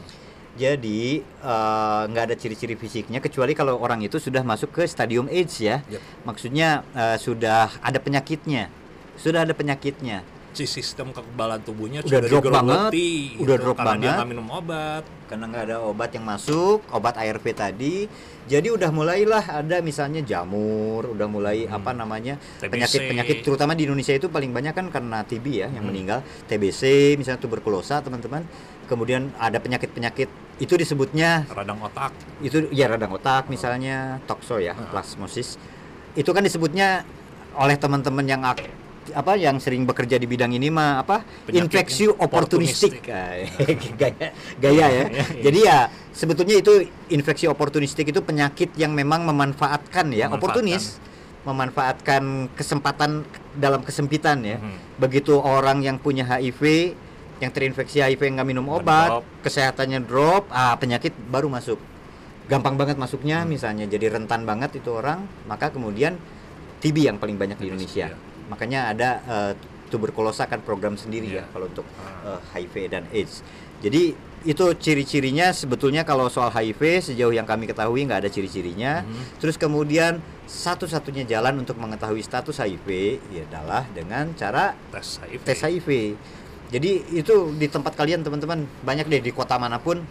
[0.60, 5.64] Jadi eh, nggak ada ciri-ciri fisiknya kecuali kalau orang itu sudah masuk ke stadium AIDS
[5.64, 5.80] ya.
[5.88, 6.28] Yep.
[6.28, 8.68] Maksudnya eh, sudah ada penyakitnya,
[9.16, 10.28] sudah ada penyakitnya.
[10.56, 14.16] Si sistem kekebalan tubuhnya Udah sudah drop banget, gitu, udah drop karena dia banget.
[14.16, 15.04] nggak minum obat.
[15.26, 18.08] Karena nggak ada obat yang masuk, obat ARV tadi.
[18.46, 21.76] Jadi udah mulailah ada misalnya jamur, udah mulai Hmm.
[21.76, 22.72] apa namanya TBC.
[22.72, 25.90] penyakit-penyakit terutama di Indonesia itu paling banyak kan karena TB ya yang Hmm.
[25.90, 26.82] meninggal, TBC
[27.16, 28.46] misalnya tuberkulosa teman-teman.
[28.86, 32.16] Kemudian ada penyakit-penyakit itu disebutnya radang otak.
[32.38, 34.88] itu ya radang otak misalnya tokso ya Ah.
[34.90, 35.60] plasmosis
[36.14, 37.04] itu kan disebutnya
[37.54, 43.02] oleh teman-teman yang ak- apa yang sering bekerja di bidang ini mah apa infeksi oportunistik
[43.06, 43.46] gaya
[44.56, 45.26] gaya ya Iya, iya.
[45.42, 45.78] jadi ya
[46.10, 46.74] sebetulnya itu
[47.08, 50.34] infeksi oportunistik itu penyakit yang memang memanfaatkan ya Memanfaatkan.
[50.34, 50.84] oportunis
[51.46, 53.22] memanfaatkan kesempatan
[53.54, 54.98] dalam kesempitan ya Mhm.
[54.98, 56.96] begitu orang yang punya HIV
[57.38, 59.24] yang terinfeksi HIV nggak minum obat drop.
[59.42, 61.78] kesehatannya drop ah penyakit baru masuk
[62.46, 63.52] gampang banget masuknya Hmm.
[63.52, 66.18] misalnya jadi rentan banget itu orang maka kemudian
[66.76, 68.18] TB yang paling banyak di Indonesia iya.
[68.48, 69.54] Makanya ada eh,
[69.86, 71.44] tuberkulosa kan program sendiri ya Iya.
[71.50, 72.38] kalau untuk Ah.
[72.38, 73.42] eh, HIV dan AIDS
[73.80, 74.14] jadi
[74.46, 79.42] itu ciri-cirinya sebetulnya kalau soal HIV sejauh yang kami ketahui nggak ada ciri-cirinya Mhm.
[79.42, 82.88] terus kemudian satu-satunya jalan untuk mengetahui status HIV
[83.30, 85.42] ya adalah dengan cara tes HIV.
[85.42, 85.90] tes HIV.
[86.66, 90.02] Jadi itu di tempat kalian teman-teman banyak deh di kota mana pun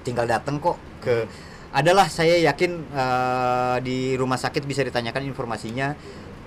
[0.00, 1.24] tinggal datang kok ke
[1.70, 5.96] adalah saya yakin eh, di rumah sakit bisa ditanyakan informasinya.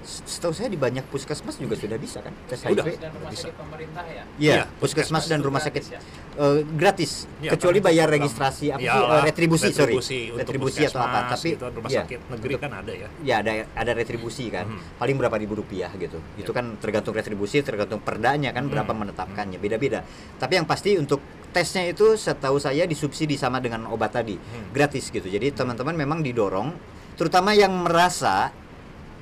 [0.07, 2.63] Setahu saya di banyak puskesmas juga sudah bisa kan tes.
[2.63, 2.95] HIV.
[2.95, 3.43] dan rumah Bisa.
[3.43, 5.99] sakit pemerintah ya Iya, Iya, puskesmas dan rumah gratis sakit ya?
[6.37, 8.15] eh, gratis, Iya, kecuali kan bayar program.
[8.17, 11.19] registrasi apa sih Iyalah, Eh, retribusi, sorry, retribusi untuk retribusi atau apa.
[11.29, 13.07] Tapi gitu, rumah iya, sakit negeri kan ada ya.
[13.21, 14.79] ya ada ada retribusi kan Mhm.
[14.95, 18.99] paling berapa ribu rupiah gitu itu kan tergantung retribusi tergantung perdanya kan berapa Mhm.
[19.03, 24.35] menetapkannya beda-beda tapi yang pasti untuk tesnya itu setahu saya disubsidi sama dengan obat tadi
[24.35, 24.71] Hmm.
[24.71, 26.71] gratis gitu jadi teman-teman memang didorong
[27.13, 28.53] terutama yang merasa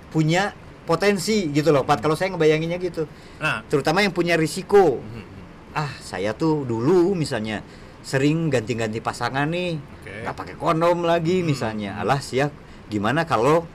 [0.07, 0.51] punya
[0.85, 3.03] potensi gitu loh Pat kalau saya ngebayanginnya gitu
[3.37, 5.23] Nah, terutama yang punya risiko mhm.
[5.73, 7.65] ah saya tuh dulu misalnya
[7.99, 10.11] sering ganti-ganti pasangan nih Oke.
[10.21, 11.47] nggak pakai kondom lagi Hmm.
[11.47, 12.53] misalnya alah siap
[12.85, 13.65] gimana kalau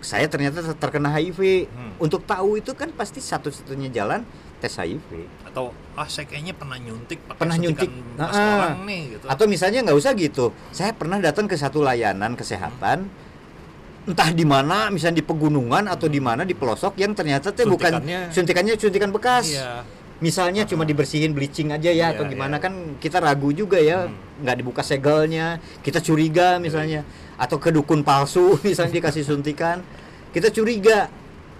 [0.00, 1.92] saya ternyata ter- terkena HIV Hmm.
[1.98, 4.24] untuk tahu itu kan pasti satu-satunya jalan
[4.56, 7.88] tes HIV atau ah saya kayaknya pernah nyuntik pakai Pernah nyuntik.
[7.88, 8.56] bekas Ah, ah.
[8.68, 9.24] orang nih gitu.
[9.26, 13.08] atau misalnya nggak usah gitu saya pernah datang ke satu layanan kesehatan
[14.10, 18.02] entah di mana misalnya di pegunungan atau di mana di pelosok yang ternyata tuh bukan
[18.28, 19.86] Suntikannya- suntikan bekas Iya.
[20.18, 22.62] misalnya cuma dibersihin bleaching aja ya Iya, atau gimana iya.
[22.62, 24.42] kan kita ragu juga ya Hmm.
[24.42, 29.80] nggak dibuka segelnya kita curiga misalnya atau ke dukun palsu misalnya dikasih suntikan
[30.30, 31.06] kita curiga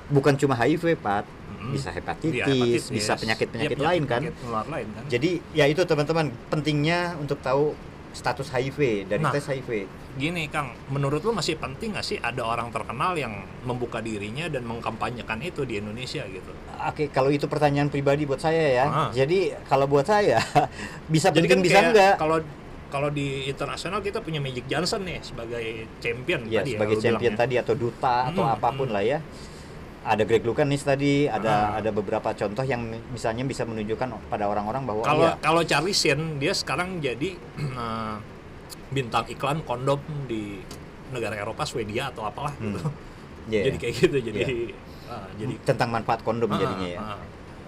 [0.08, 1.70] bukan cuma HIV Pat Mm.
[1.70, 2.84] bisa Iya, hepatitis, hepatitis.
[2.88, 5.02] bisa penyakit-penyakit Iya, lain kan lain kan.
[5.06, 7.76] jadi ya itu teman-teman pentingnya untuk tahu
[8.10, 9.28] status HIV dari Nah.
[9.30, 13.30] tes HIV Gini Kang, menurut lu masih penting nggak sih ada orang terkenal yang
[13.62, 16.50] membuka dirinya dan mengkampanyekan itu di Indonesia gitu?
[16.82, 18.86] Oke, kalau itu pertanyaan pribadi buat saya ya.
[18.86, 19.10] Ah.
[19.10, 20.42] Jadi kalau buat saya
[21.14, 22.14] bisa Jadi penting kan bisa enggak.
[22.18, 22.38] Kalau
[22.90, 25.62] kalau di internasional kita punya Magic Johnson nih sebagai
[26.02, 27.42] champion Ya, tadi sebagai lu champion bilang ya.
[27.46, 28.96] tadi atau duta atau Hmm, apa pun hmm.
[28.98, 29.18] lah ya.
[30.00, 31.78] Ada Greg Lucanis tadi, ada Ah.
[31.78, 36.40] ada beberapa contoh yang misalnya bisa menunjukkan pada orang-orang bahwa Kalau iya, kalau Charlie Sheen
[36.40, 37.36] dia sekarang jadi
[37.78, 38.14] eh,
[38.90, 40.58] bintang iklan kondom di
[41.08, 42.74] negara Eropa, Swedia atau apalah Hmm.
[42.74, 42.80] gitu.
[43.48, 44.40] iya, Jadi kayak gitu jadi
[45.06, 47.00] ah, jadi tentang manfaat kondom Ah, jadinya ya.
[47.00, 47.18] ah,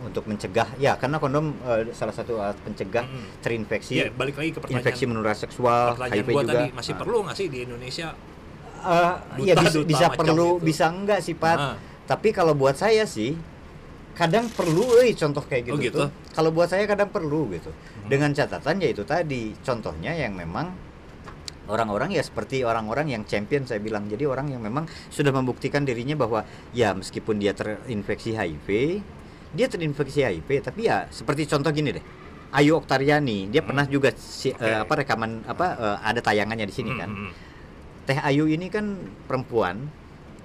[0.00, 3.38] untuk mencegah ya karena kondom eh, salah satu alat pencegah Mm-mm.
[3.38, 4.82] terinfeksi Iya, balik lagi ke pertanyaan.
[4.82, 6.98] infeksi menular seksual HIV juga tadi masih Ah.
[6.98, 8.08] perlu nggak sih di Indonesia?
[8.82, 10.64] Eh, Duta- ya bisa, duta bisa perlu itu.
[10.64, 11.76] bisa enggak sih Pat Ah.
[12.04, 13.38] tapi kalau buat saya sih
[14.12, 15.98] kadang perlu eh contoh kayak gitu, Oh, gitu?
[16.00, 16.08] tuh.
[16.30, 18.06] kalau buat saya kadang perlu gitu Hmm.
[18.06, 20.74] dengan catatan ya itu tadi contohnya yang memang
[21.70, 26.18] orang-orang ya seperti orang-orang yang champion saya bilang jadi orang yang memang sudah membuktikan dirinya
[26.18, 26.42] bahwa
[26.74, 28.68] ya meskipun dia terinfeksi HIV
[29.52, 32.04] dia terinfeksi HIV tapi ya seperti contoh gini deh
[32.52, 33.68] Ayu Oktariani dia Hmm.
[33.72, 37.24] pernah juga si, eh, apa rekaman apa eh, ada tayangannya di sini Hmm, kan hmm,
[37.30, 37.32] hmm.
[38.02, 38.98] Teh Ayu ini kan
[39.30, 39.86] perempuan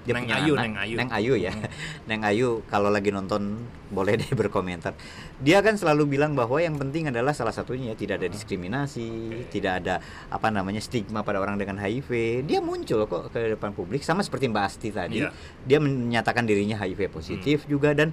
[0.08, 0.64] dia Neng punya Ayu, anak.
[0.64, 0.96] Neng Ayu.
[0.96, 1.68] Neng Ayu ya Hmm.
[2.08, 3.42] Neng Ayu kalau lagi nonton
[3.88, 4.92] boleh deh berkomentar
[5.38, 9.08] dia kan selalu bilang bahwa yang penting adalah salah satunya tidak ada diskriminasi
[9.48, 9.94] tidak ada
[10.28, 12.08] apa namanya stigma pada orang dengan HIV
[12.44, 15.32] dia muncul kok ke depan publik sama seperti Mbak Asti tadi Iya.
[15.62, 17.70] dia menyatakan dirinya HIV positif Hmm.
[17.70, 18.12] juga dan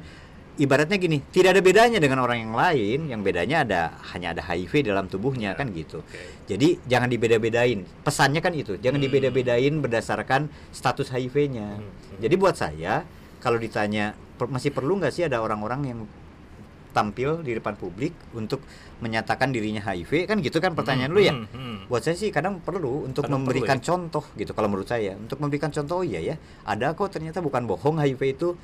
[0.56, 4.86] ibaratnya gini tidak ada bedanya dengan orang yang lain yang bedanya ada hanya ada HIV
[4.86, 5.60] dalam tubuhnya Iya.
[5.60, 6.20] kan gitu Oke.
[6.46, 7.84] jadi jangan dibeda-bedain.
[8.02, 9.06] Pesannya kan itu, jangan Hmm.
[9.06, 11.68] dibeda-bedain berdasarkan status HIV-nya.
[11.76, 12.18] Hmm, hmm.
[12.20, 13.04] Jadi buat saya
[13.38, 16.00] kalau ditanya per- masih perlu nggak sih ada orang-orang yang
[16.92, 18.64] tampil di depan publik untuk
[18.98, 21.34] menyatakan dirinya HIV kan gitu kan pertanyaan Hmm, lu ya.
[21.36, 21.78] hmm, hmm.
[21.86, 23.88] Buat saya sih kadang perlu untuk Kadang memberikan perlu ya.
[23.92, 25.14] contoh gitu kalau menurut saya.
[25.14, 28.56] Untuk memberikan contoh oh iya ya, ada kok ternyata bukan bohong HIV itu.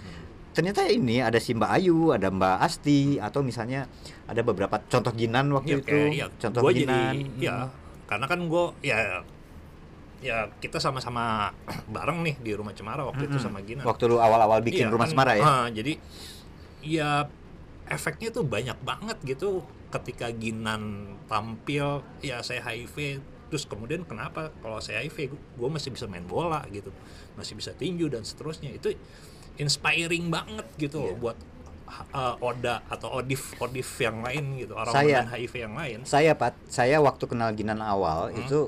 [0.52, 3.88] Ternyata ini ada si Mbak Ayu, ada Mbak Asti atau misalnya
[4.26, 5.98] ada beberapa contoh Ginan waktu Iya, itu.
[6.12, 7.16] iya, contoh gua Ginan.
[7.16, 7.56] jadi ya
[8.04, 9.24] karena kan gue ya
[10.20, 11.56] ya kita sama-sama
[11.96, 13.48] bareng nih di rumah Cemara waktu itu Mm-mm.
[13.48, 13.82] sama Gina.
[13.82, 15.44] Waktu lu awal-awal bikin Iya, rumah kan, Semara ya.
[15.44, 15.94] ah, jadi
[16.82, 17.10] ya
[17.88, 24.80] efeknya tuh banyak banget gitu ketika Ginan tampil ya saya HIV terus kemudian kenapa kalau
[24.80, 26.92] saya HIV gue masih bisa main bola gitu
[27.36, 28.96] masih bisa tinju dan seterusnya itu
[29.58, 31.38] inspiring banget gitu loh buat
[32.12, 36.32] uh, Oda atau Odif Odif yang lain gitu orang Saya- dengan HIV yang lain Saya
[36.34, 38.40] Pat, saya waktu kenal Ginan awal Hmm.
[38.40, 38.60] itu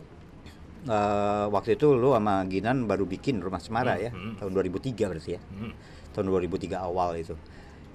[0.83, 4.33] eh, waktu itu lu sama Ginan baru bikin rumah Semara Hmm, ya, hmm.
[4.35, 5.41] tahun 2003 berarti ya.
[5.49, 5.71] Hmm,
[6.11, 7.39] Tahun 2003 awal itu.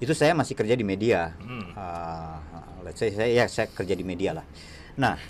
[0.01, 1.37] Itu saya masih kerja di media.
[1.37, 1.77] hmm.
[1.77, 2.35] Eh,
[2.81, 4.45] let's say saya ya saya kerja di media lah.
[4.97, 5.21] Nah,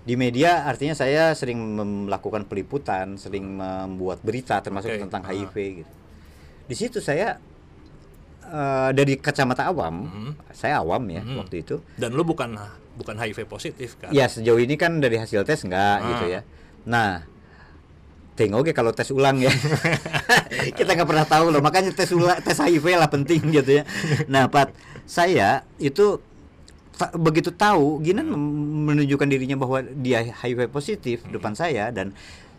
[0.00, 1.58] di media artinya saya sering
[2.06, 5.28] melakukan peliputan, sering membuat berita termasuk Oke, tentang ah.
[5.28, 5.92] HIV gitu.
[6.68, 7.40] Di situ saya
[8.44, 10.32] eh, dari kacamata awam, Hmm.
[10.50, 11.36] saya awam ya Hmm.
[11.38, 11.84] waktu itu.
[11.94, 12.56] dan lu bukan
[12.94, 16.06] bukan HIV positif kan Ya sejauh ini kan dari hasil tes enggak Ah.
[16.08, 16.40] gitu ya.
[16.84, 17.28] Nah,
[18.34, 19.52] tengok oke kalau tes ulang ya.
[20.78, 23.84] Kita nggak pernah tahu loh, makanya tes ulang tes HIV lah penting gitu ya.
[24.26, 24.72] Nah, Pat,
[25.04, 26.16] saya itu
[26.94, 28.56] ta- begitu tahu Ginan mem-
[28.88, 32.16] menunjukkan dirinya bahwa dia HIV positif depan saya dan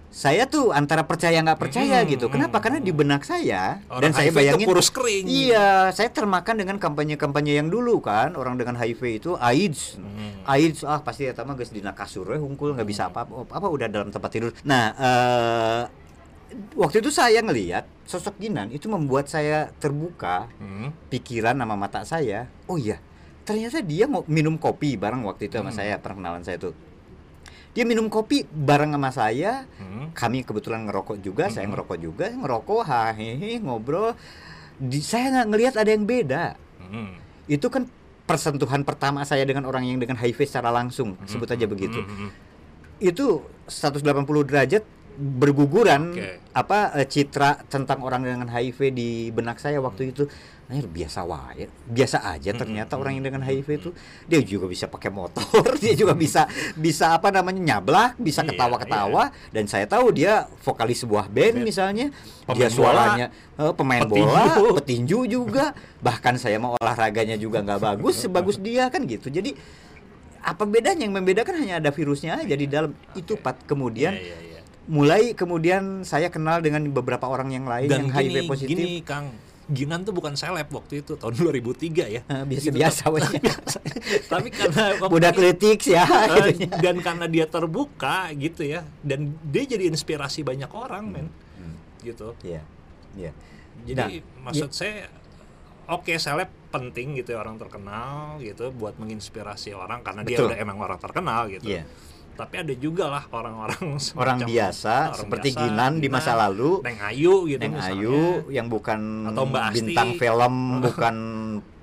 [0.09, 2.25] saya tuh antara percaya nggak percaya Hmm, gitu.
[2.27, 2.57] Kenapa?
[2.57, 5.25] hmm, Karena di benak saya Orang dan saya HIV itu bayangin kurus kering.
[5.25, 10.01] Iya, saya termakan dengan kampanye-kampanye yang dulu kan, orang dengan HIV itu AIDS.
[10.01, 10.41] Hmm.
[10.43, 13.85] AIDS ah pasti ya mah geus dina kasur we hungkul nggak bisa apa apa udah
[13.85, 14.49] dalam tempat tidur.
[14.65, 15.81] Nah, eh
[16.73, 20.89] waktu itu saya ngelihat sosok Ginan itu membuat saya terbuka Hmm.
[21.07, 22.49] pikiran sama mata saya.
[22.65, 22.97] Oh iya,
[23.45, 25.77] ternyata dia mau minum kopi bareng waktu itu sama Hmm.
[25.77, 26.73] saya perkenalan saya tuh.
[27.69, 30.09] Dia minum kopi bareng sama saya, Hmm.
[30.11, 31.71] kami kebetulan ngerokok juga, saya Mhm.
[31.77, 34.17] ngerokok juga, ngerokok, hahehe, ngobrol.
[34.79, 36.43] Di, saya nggak ngelihat ada yang beda.
[36.81, 37.13] Hmm.
[37.45, 37.85] Itu kan
[38.25, 41.29] persentuhan pertama saya dengan orang yang dengan HIV secara langsung, Hmm.
[41.29, 42.01] sebut aja begitu.
[42.01, 42.29] Hmm.
[42.29, 42.31] Hmm.
[42.99, 44.83] Itu 180 derajat
[45.19, 46.39] berguguran Oke.
[46.55, 50.25] apa eh, citra tentang orang dengan HIV di benak saya waktu itu.
[50.69, 53.89] Anjir, biasa wae, biasa aja ternyata hmm, orang yang dengan HIV itu.
[54.29, 56.45] Dia juga bisa pakai motor, dia juga bisa
[56.77, 59.33] bisa apa namanya nyablak, bisa Iya, ketawa-ketawa.
[59.49, 62.13] dan saya tahu dia vokalis sebuah band misalnya,
[62.53, 63.25] dia Pemain suaranya
[63.57, 64.29] eh, pemain Petinju.
[64.29, 64.45] bola,
[64.77, 69.33] petinju juga, bahkan saya mau olahraganya juga nggak bagus sebagus dia kan gitu.
[69.33, 69.57] Jadi
[70.39, 71.01] apa bedanya?
[71.01, 72.93] Yang membedakan hanya ada virusnya aja di dalam.
[73.17, 73.41] Itu Oke.
[73.41, 73.57] pat.
[73.65, 74.61] Kemudian Iya, iya, iya.
[74.85, 78.77] mulai kemudian saya kenal dengan beberapa orang yang lain Dan yang HIV gini, positif.
[78.77, 79.33] Gini Kang,
[79.69, 82.21] Ginan tuh bukan seleb waktu itu tahun 2003 ya.
[82.21, 83.77] Eh, Gitu, biasa-biasa
[84.25, 86.03] tapi- karena budak kritik ya
[86.41, 86.73] Eh, gitu.
[86.75, 91.75] dan karena dia terbuka gitu ya dan dia jadi inspirasi banyak orang men Hmm.
[92.01, 92.61] gitu Iya.
[93.13, 93.31] Iya.
[93.85, 95.07] jadi Nah, maksud saya
[95.87, 100.47] oke seleb penting gitu ya orang terkenal gitu buat menginspirasi orang karena dia Betul.
[100.47, 101.83] udah emang orang terkenal gitu Iya.
[102.39, 106.99] Tapi ada juga lah orang-orang Orang biasa orang seperti biasa, Ginan di masa lalu Neng
[107.03, 107.99] Ayu gitu Neng misalnya.
[107.99, 109.75] Ayu yang bukan Atau Mbak Asti.
[109.75, 110.53] bintang film,
[110.87, 111.15] bukan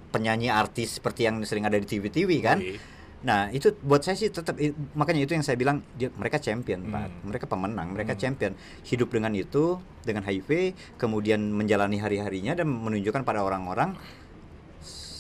[0.09, 2.57] penyanyi artis seperti yang sering ada di TV-TV kan.
[2.57, 2.81] Iya.
[3.17, 4.55] Nah, itu buat saya sih tetap
[4.95, 6.93] makanya itu yang saya bilang dia, mereka champion, Hmm.
[6.95, 7.09] Pak.
[7.27, 8.23] Mereka pemenang, mereka Hmm.
[8.23, 8.53] champion.
[8.87, 13.99] Hidup dengan itu, dengan HIV, kemudian menjalani hari-harinya dan menunjukkan pada orang-orang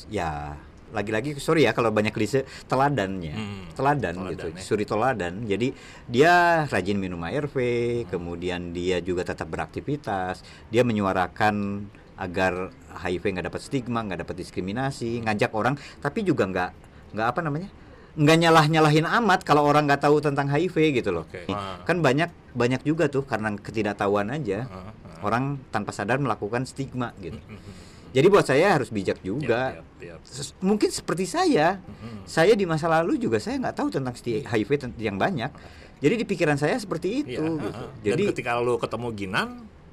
[0.06, 0.54] ya
[0.88, 4.60] lagi-lagi sorry ya kalau banyak klise teladannya Hmm, teladan, teladan gitu ya.
[4.60, 5.68] suri teladan jadi
[6.06, 8.08] dia rajin minum ARV Hmm.
[8.08, 15.20] kemudian dia juga tetap beraktivitas dia menyuarakan agar HIV nggak dapat stigma nggak dapat diskriminasi
[15.22, 16.70] ngajak orang tapi juga nggak
[17.12, 17.68] nggak apa namanya
[18.16, 21.44] nggak nyalah nyalahin amat kalau orang nggak tahu tentang HIV gitu loh Oke.
[21.46, 21.82] Ah.
[21.82, 25.20] kan banyak banyak juga tuh karena ketidaktahuan aja Ah, ah.
[25.20, 27.72] orang tanpa sadar melakukan stigma gitu Mhm.
[28.08, 30.20] Jadi buat saya harus bijak juga yap, yap.
[30.22, 32.24] Ses- mungkin seperti saya Mhm.
[32.24, 35.50] saya di masa lalu juga saya nggak tahu tentang HIV yang banyak
[35.96, 37.78] jadi di pikiran saya seperti itu Iya, gitu.
[37.78, 37.90] ah.
[38.00, 39.48] jadi Dan ketika lu ketemu Ginan,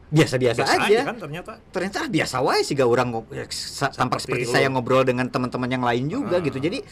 [0.09, 1.51] biasa-biasa biasa aja, kan ternyata.
[1.69, 4.53] ternyata ah, biasa wae sih gak orang ya, sa- tampak Seperti seperti lu.
[4.53, 6.43] saya ngobrol dengan teman-teman yang lain juga Ah.
[6.43, 6.83] gitu jadi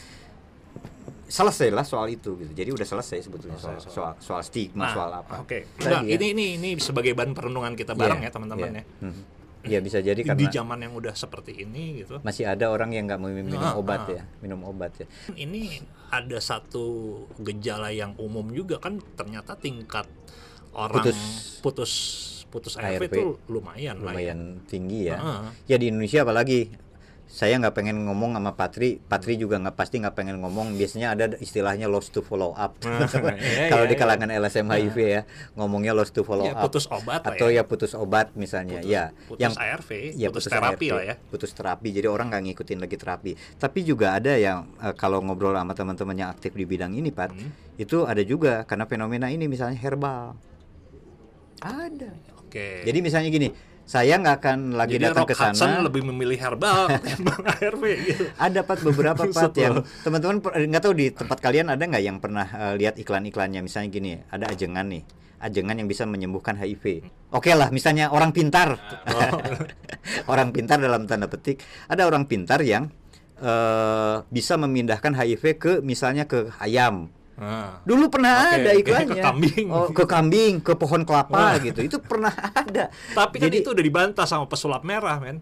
[1.26, 5.10] selesai lah soal itu gitu jadi udah selesai sebetulnya soal soal, soal stigma Nah, soal
[5.14, 5.64] apa Oke.
[5.72, 6.12] Tadi Nah, ya.
[6.12, 8.80] ini ini ini sebagai bahan perenungan kita bareng Iya, ya teman-teman iya.
[8.80, 8.84] ya.
[9.00, 9.22] Mhm.
[9.62, 12.18] Iya bisa jadi Di, karena di zaman yang udah seperti ini gitu.
[12.20, 14.18] masih ada orang yang nggak mau minum Ah, obat ah.
[14.18, 16.84] ya minum obat ya Ini ada satu
[17.38, 20.10] gejala yang umum juga kan ternyata tingkat
[20.72, 21.18] orang Putus.
[21.62, 21.92] putus
[22.50, 23.04] putus ARV ARV.
[23.08, 24.34] itu lumayan, lah ya.
[24.34, 25.16] lumayan tinggi ya.
[25.16, 25.48] Ah.
[25.64, 26.68] Ya di Indonesia apalagi
[27.32, 30.76] saya nggak pengen ngomong sama Patri, Patri juga nggak pasti nggak pengen ngomong.
[30.76, 32.76] Biasanya ada istilahnya lost to follow up.
[33.32, 35.22] Iya, Kalau iya, di kalangan LSM HIV ya,
[35.56, 36.68] ngomongnya lost to follow Ya, up.
[36.68, 37.64] putus obat atau ya.
[37.64, 38.84] ya putus obat misalnya.
[38.84, 39.90] Putus- ya, putus ARV,
[40.28, 41.14] putus terapi ARV, lah ya.
[41.32, 41.88] Putus terapi.
[41.88, 43.32] Jadi orang nggak ngikutin lagi terapi.
[43.56, 47.32] Tapi juga ada yang eh, kalau ngobrol sama teman-teman yang aktif di bidang ini, Pat,
[47.32, 47.48] Hmm.
[47.80, 50.36] itu ada juga karena fenomena ini misalnya herbal.
[51.64, 52.12] Ada.
[52.44, 52.84] Oke.
[52.84, 53.48] Jadi misalnya gini,
[53.82, 55.52] saya nggak akan lagi Jadi datang ke sana.
[55.52, 58.24] Hudson lebih memilih herbal ketimbang ARV gitu.
[58.38, 59.74] Ada pat beberapa pat Maksud yang
[60.06, 60.36] teman-teman
[60.70, 64.48] nggak tahu di tempat kalian ada nggak yang pernah eh, lihat iklan-iklannya misalnya gini, ada
[64.48, 65.02] ajengan nih,
[65.42, 67.10] ajengan yang bisa menyembuhkan HIV.
[67.34, 68.78] Oke lah, misalnya orang pintar,
[69.12, 69.30] Oh.
[70.32, 72.88] orang pintar dalam tanda petik, ada orang pintar yang
[73.42, 77.10] eh, bisa memindahkan HIV ke misalnya ke ayam.
[77.32, 77.80] Nah.
[77.82, 79.14] Dulu pernah Oke, ada iklannya.
[79.14, 79.66] ke kambing.
[79.68, 81.54] Oh, ke kambing, ke pohon kelapa Wah.
[81.58, 81.80] gitu.
[81.80, 82.30] Itu pernah
[82.62, 82.92] ada.
[83.12, 85.40] Tapi kan Jadi- itu udah dibantah sama pesulap merah, men.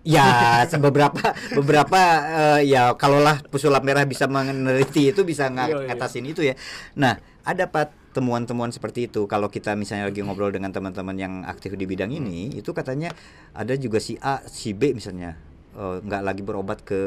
[0.00, 1.18] Ya, beberapa
[1.50, 5.86] beberapa eh, ya kalaulah pesulap merah bisa meneliti itu bisa nga- Iya, iya.
[5.90, 6.54] ngatasin itu ya.
[6.94, 9.26] Nah, ada Pat temuan-temuan seperti itu.
[9.26, 13.10] Kalau kita misalnya lagi ngobrol dengan teman-teman yang aktif di bidang ini, itu katanya
[13.50, 15.34] ada juga si A, si B misalnya
[15.74, 17.02] eh, nggak lagi berobat ke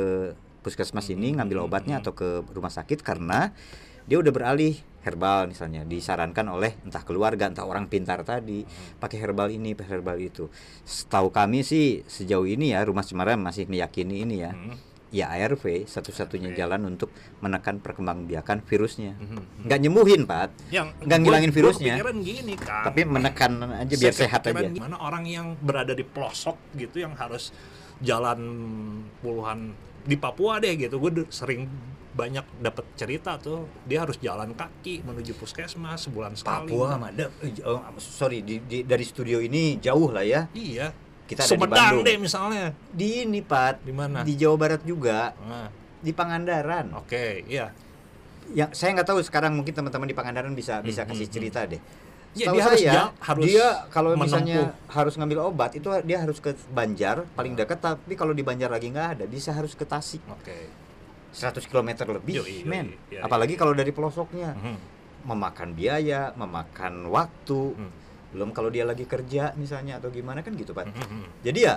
[0.60, 3.56] puskesmas ini ngambil obatnya atau ke rumah sakit karena
[4.10, 8.66] dia udah beralih herbal misalnya disarankan oleh entah keluarga entah orang pintar tadi
[8.98, 10.50] pakai herbal ini pakai herbal itu
[10.84, 14.76] setahu kami sih sejauh ini ya rumah Cemara masih meyakini ini ya Hmm.
[15.10, 19.66] ya ARV satu-satunya jalan untuk menekan perkembangbiakan virusnya Mhm.
[19.66, 21.94] nggak nyembuhin Pat Yang Nggak ngilangin virusnya.
[22.20, 22.84] Gini kan.
[22.86, 27.14] tapi menekan aja biar Saya sehat aja Gimana orang yang berada di pelosok gitu yang
[27.14, 27.50] harus
[28.00, 28.40] jalan
[29.20, 30.98] puluhan di Papua deh gitu.
[30.98, 31.66] Gue sering
[32.20, 36.68] banyak dapat cerita tuh dia harus jalan kaki menuju puskesmas sebulan sekali.
[36.68, 40.92] Papua Mada eh, oh, sorry di, di- dari studio ini jauh lah ya Iya.
[41.24, 42.02] Kita ada di Bandung.
[42.04, 42.74] deh misalnya.
[42.90, 44.22] di ini Pat Di mana?
[44.22, 47.72] di Jawa Barat juga Nah, di Pangandaran Oke, iya.
[48.50, 51.62] yang saya nggak tahu sekarang mungkin teman-teman di Pangandaran bisa bisa Hmm, kasih hmm, cerita
[51.64, 51.78] deh.
[52.32, 54.26] Ya, dia harus saya, harus dia kalau menempuh.
[54.28, 58.70] misalnya harus ngambil obat itu dia harus ke Banjar paling dekat tapi kalau di Banjar
[58.70, 60.70] lagi nggak ada bisa harus ke Tasik Oke.
[61.30, 63.62] 100 km lebih Yoi, yoi, men iya, apalagi iya.
[63.62, 64.78] kalau dari pelosoknya Mhm.
[65.26, 67.92] memakan biaya memakan waktu Hmm.
[68.30, 71.44] belum kalau dia lagi kerja misalnya atau gimana kan gitu pak Mhm.
[71.44, 71.76] jadi ya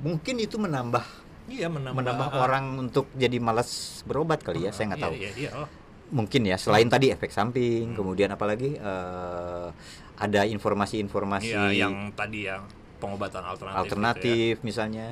[0.00, 1.04] mungkin itu menambah
[1.46, 5.30] Iya menambah, menambah orang untuk jadi malas berobat kali ya saya nggak Iya, tahu Iya,
[5.36, 5.50] iya.
[5.54, 5.68] Oh.
[6.06, 7.96] mungkin ya selain tadi efek samping Hmm.
[7.96, 9.68] kemudian apalagi eh,
[10.16, 13.80] ada informasi-informasi Iya, yang tadi yang pengobatan alternatif.
[13.80, 15.06] alternatif gitu misalnya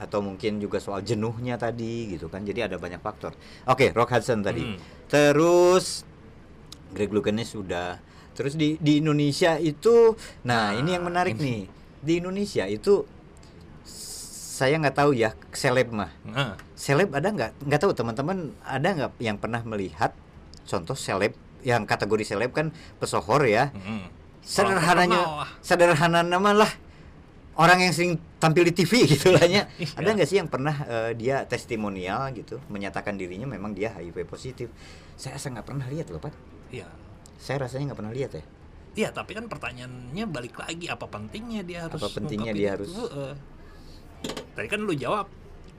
[0.00, 3.36] atau mungkin juga soal jenuhnya tadi gitu kan jadi ada banyak faktor
[3.68, 4.78] oke Rock Hudson tadi Hmm.
[5.08, 6.04] terus
[6.92, 8.00] Greg Louganis sudah
[8.32, 11.44] terus di di Indonesia itu nah Nah, ini yang menarik ini.
[11.44, 11.60] nih
[12.00, 13.04] di Indonesia itu
[14.60, 16.32] saya nggak tahu ya seleb mah ya.
[16.36, 20.12] Nah, seleb ada nggak nggak tahu teman-teman ada nggak yang pernah melihat
[20.68, 21.32] contoh seleb
[21.64, 24.08] yang kategori seleb kan pesohor ya mhm.
[24.44, 25.48] sederhananya terkenal lah.
[25.64, 26.72] sederhana nama lah
[27.60, 29.68] orang yang sering tampil di TV gitu lah ya.
[29.76, 29.92] Iya.
[29.94, 34.72] ada nggak sih yang pernah eh, dia testimonial gitu menyatakan dirinya memang dia HIV positif
[35.12, 36.32] saya rasa nggak pernah lihat loh pak
[36.70, 36.88] Iya.
[37.36, 38.44] saya rasanya nggak pernah lihat ya
[38.90, 42.74] Iya, tapi kan pertanyaannya balik lagi apa pentingnya dia harus Apa pentingnya dia itu?
[42.82, 43.32] harus- Heeh.
[44.50, 45.26] Tadi kan lu jawab.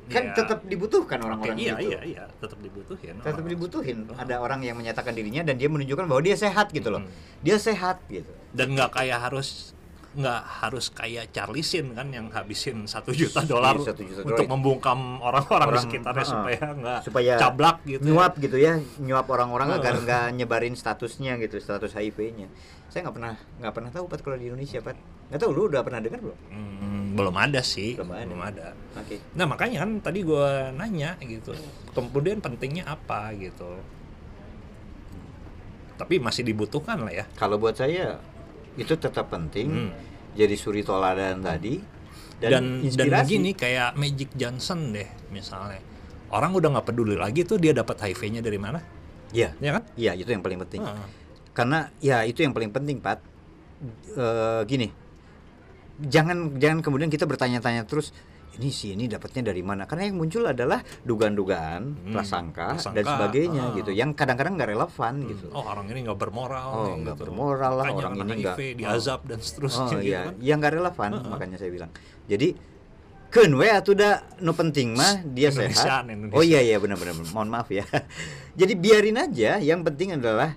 [0.03, 3.15] kan Ya, tetap dibutuhkan orang-orang iya, gitu iya, iya, tetap dibutuhin.
[3.17, 3.47] tetap orang.
[3.47, 7.11] dibutuhin ada orang yang menyatakan dirinya dan dia menunjukkan bahwa dia sehat gitu loh Hmm.
[7.39, 9.71] dia sehat gitu Dan nggak kayak harus
[10.11, 14.43] nggak harus kayak Charlie Sheen kan yang habisin satu juta dolar Iya, satu juta untuk
[14.43, 14.51] dolar.
[14.51, 16.33] membungkam orang-orang di sekitarnya uh-uh.
[16.33, 18.05] supaya nggak supaya cablak gitu ya.
[18.05, 19.77] nyuap gitu ya nyuap orang-orang Oh.
[19.77, 22.51] agar nggak nyebarin statusnya gitu status HIV-nya
[22.87, 24.99] saya nggak pernah nggak pernah tahu pat kalau di Indonesia pat
[25.31, 28.25] nggak tahu lu udah pernah dengar belum Hmm, belum ada sih Belum ada.
[28.25, 31.55] belum ada oke nah makanya kan tadi gua nanya gitu
[31.91, 33.79] kemudian pentingnya apa gitu
[35.95, 38.17] tapi masih dibutuhkan lah ya kalau buat saya
[38.81, 39.91] itu tetap penting Hmm.
[40.33, 41.77] jadi suri toladan tadi
[42.41, 45.77] dan, dan dan begini kayak Magic Johnson deh misalnya
[46.33, 48.81] orang udah nggak peduli lagi tuh dia dapat HIV-nya dari mana
[49.31, 50.83] Iya, ya kan iya itu yang paling penting.
[50.83, 51.07] Heeh.
[51.55, 53.23] Karena ya itu yang paling penting, Pat.
[54.11, 54.91] Eh, gini,
[56.03, 58.11] jangan jangan kemudian kita bertanya-tanya terus
[58.61, 59.83] ini sih ini dapatnya dari mana?
[59.83, 63.75] Karena yang muncul adalah dugaan-dugaan, Hmm, prasangka, dan prasangka, sebagainya ah.
[63.75, 65.45] gitu, yang kadang-kadang nggak relevan gitu.
[65.49, 67.23] oh orang ini nggak bermoral Oh, nggak gitu.
[67.25, 68.77] bermoral lah, orang ini nggak- oh.
[68.77, 70.33] diazab dan seterusnya Oh gitu iya, kan.
[70.37, 71.25] yang nggak relevan, Heeh.
[71.27, 71.91] makanya saya bilang.
[72.23, 72.47] Jadi
[73.27, 76.03] keun we atuh da nu penting mah dia Indonesiaan, sehat.
[76.05, 76.37] Indonesiaan.
[76.37, 77.17] Oh iya iya benar-benar.
[77.27, 77.81] Mohon maaf ya.
[78.59, 80.53] Jadi biarin aja, yang penting adalah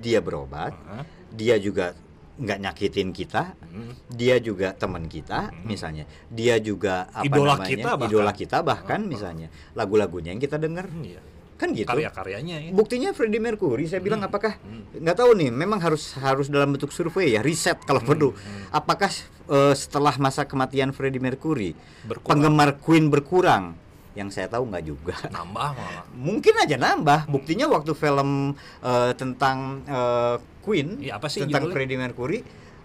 [0.00, 1.02] dia berobat, Heeh.
[1.30, 1.94] dia juga
[2.36, 3.94] nggak nyakitin kita, Hmm.
[4.08, 8.08] dia juga teman kita misalnya, dia juga apa Idola namanya kita bahkan.
[8.08, 11.22] idola kita bahkan misalnya lagu-lagunya yang kita dengar Hmm, iya.
[11.54, 11.86] kan gitu.
[11.86, 14.28] karya-karyanya ya Buktinya Freddie Mercury, saya bilang Hmm.
[14.28, 14.82] apakah Hmm.
[14.96, 18.30] nggak tahu nih, memang harus harus dalam bentuk survei ya, riset kalau perlu.
[18.30, 18.72] hmm.
[18.72, 19.14] Apakah
[19.44, 22.26] eh, setelah masa kematian Freddie Mercury, Berkurang.
[22.42, 23.78] penggemar Queen berkurang?
[24.14, 25.14] Yang saya tahu nggak juga.
[25.30, 27.26] nambah malah Mungkin aja nambah.
[27.26, 31.74] Buktinya waktu film eh, tentang eh, Queen, Iya, apa sih tentang judulnya?
[31.76, 32.38] Freddie Mercury,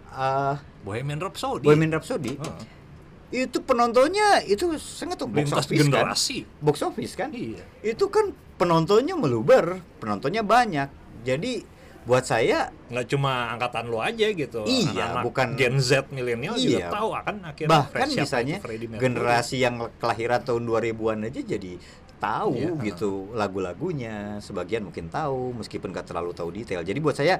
[0.10, 3.46] eh, Bohemian Rhapsody Bohemian Rhapsody, Heeh.
[3.46, 5.92] itu penontonnya itu sangat box lintas office kan?
[5.94, 7.30] generasi Box office kan?
[7.30, 10.92] iya itu kan penontonnya meluber, penontonnya banyak.
[11.24, 11.64] Jadi
[12.00, 16.80] buat saya nggak cuma angkatan lo aja gitu Iya, Anak-anak bukan- Gen Z milenial juga
[16.80, 16.90] Iya.
[16.90, 18.58] tahu akan akhirnya bahkan misalnya
[18.96, 21.74] generasi yang kelahiran tahun 2000-an aja jadi
[22.18, 22.72] tahu Iya.
[22.86, 26.82] gitu lagu-lagunya, sebagian mungkin tahu meskipun gak terlalu tahu detail.
[26.82, 27.40] Jadi buat saya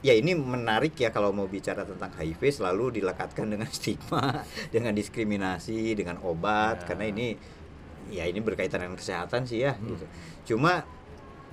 [0.00, 5.92] ya ini menarik ya kalau mau bicara tentang HIV selalu dilekatkan dengan stigma, dengan diskriminasi,
[5.92, 6.86] dengan obat Ya.
[6.88, 7.26] karena ini
[8.08, 9.92] ya ini berkaitan dengan kesehatan sih ya Hmm.
[9.92, 10.06] gitu.
[10.54, 10.86] Cuma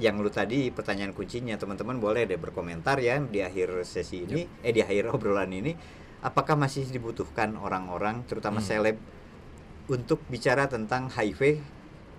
[0.04, 4.76] yang lu tadi pertanyaan kuncinya teman-teman boleh deh berkomentar ya di akhir sesi ini eh
[4.76, 5.72] di akhir obrolan ini
[6.20, 8.68] apakah masih dibutuhkan orang-orang terutama Hmm.
[8.68, 8.98] seleb
[9.88, 11.64] untuk bicara tentang HIV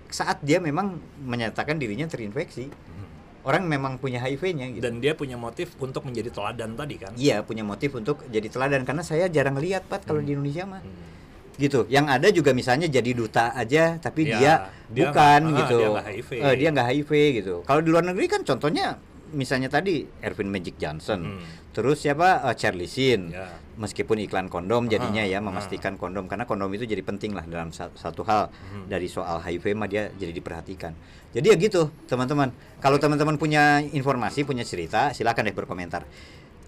[0.08, 3.08] saat dia memang menyatakan dirinya terinfeksi Hmm.
[3.44, 7.44] orang memang punya HIV-nya gitu dan dia punya motif untuk menjadi teladan tadi kan iya
[7.44, 10.28] punya motif untuk jadi teladan karena saya jarang lihat Pat kalau Hmm.
[10.28, 11.12] di Indonesia mah Hmm.
[11.56, 14.52] Gitu yang ada juga misalnya jadi duta aja tapi Ya, dia,
[14.90, 16.30] dia bukan nggak- ah, gitu dia nggak HIV.
[16.36, 18.98] Eh, dia nggak HIV gitu kalau di luar negeri kan contohnya
[19.30, 21.42] misalnya tadi Ervin Magic Johnson Hmm.
[21.70, 23.50] terus siapa Eh, Charlie Sheen Ya.
[23.74, 25.42] meskipun iklan kondom jadinya Ah, ya ah.
[25.42, 28.86] memastikan kondom karena kondom itu jadi penting lah dalam sa- satu hal Hmm.
[28.86, 30.94] dari soal HIV mah dia jadi diperhatikan
[31.30, 36.02] jadi ya gitu teman-teman kalau teman-teman punya informasi punya cerita silakan deh berkomentar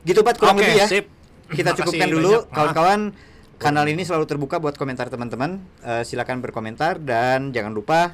[0.01, 1.07] gitu Pat kurang Oke, lebih ya sip.
[1.49, 2.43] kita Makasih cukupkan dulu banyak.
[2.43, 2.51] Ah.
[2.53, 3.01] kawan-kawan
[3.57, 8.12] kanal ini selalu terbuka buat komentar teman-teman Eh, silakan berkomentar dan jangan lupa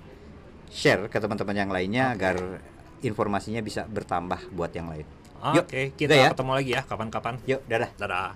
[0.68, 2.62] share ke teman-teman yang lainnya agar
[3.00, 5.04] informasinya bisa bertambah buat yang lain
[5.42, 6.30] Oke, Yuk, kita ya.
[6.30, 7.34] ketemu lagi ya kapan-kapan.
[7.44, 8.30] yuk dadah Dadah.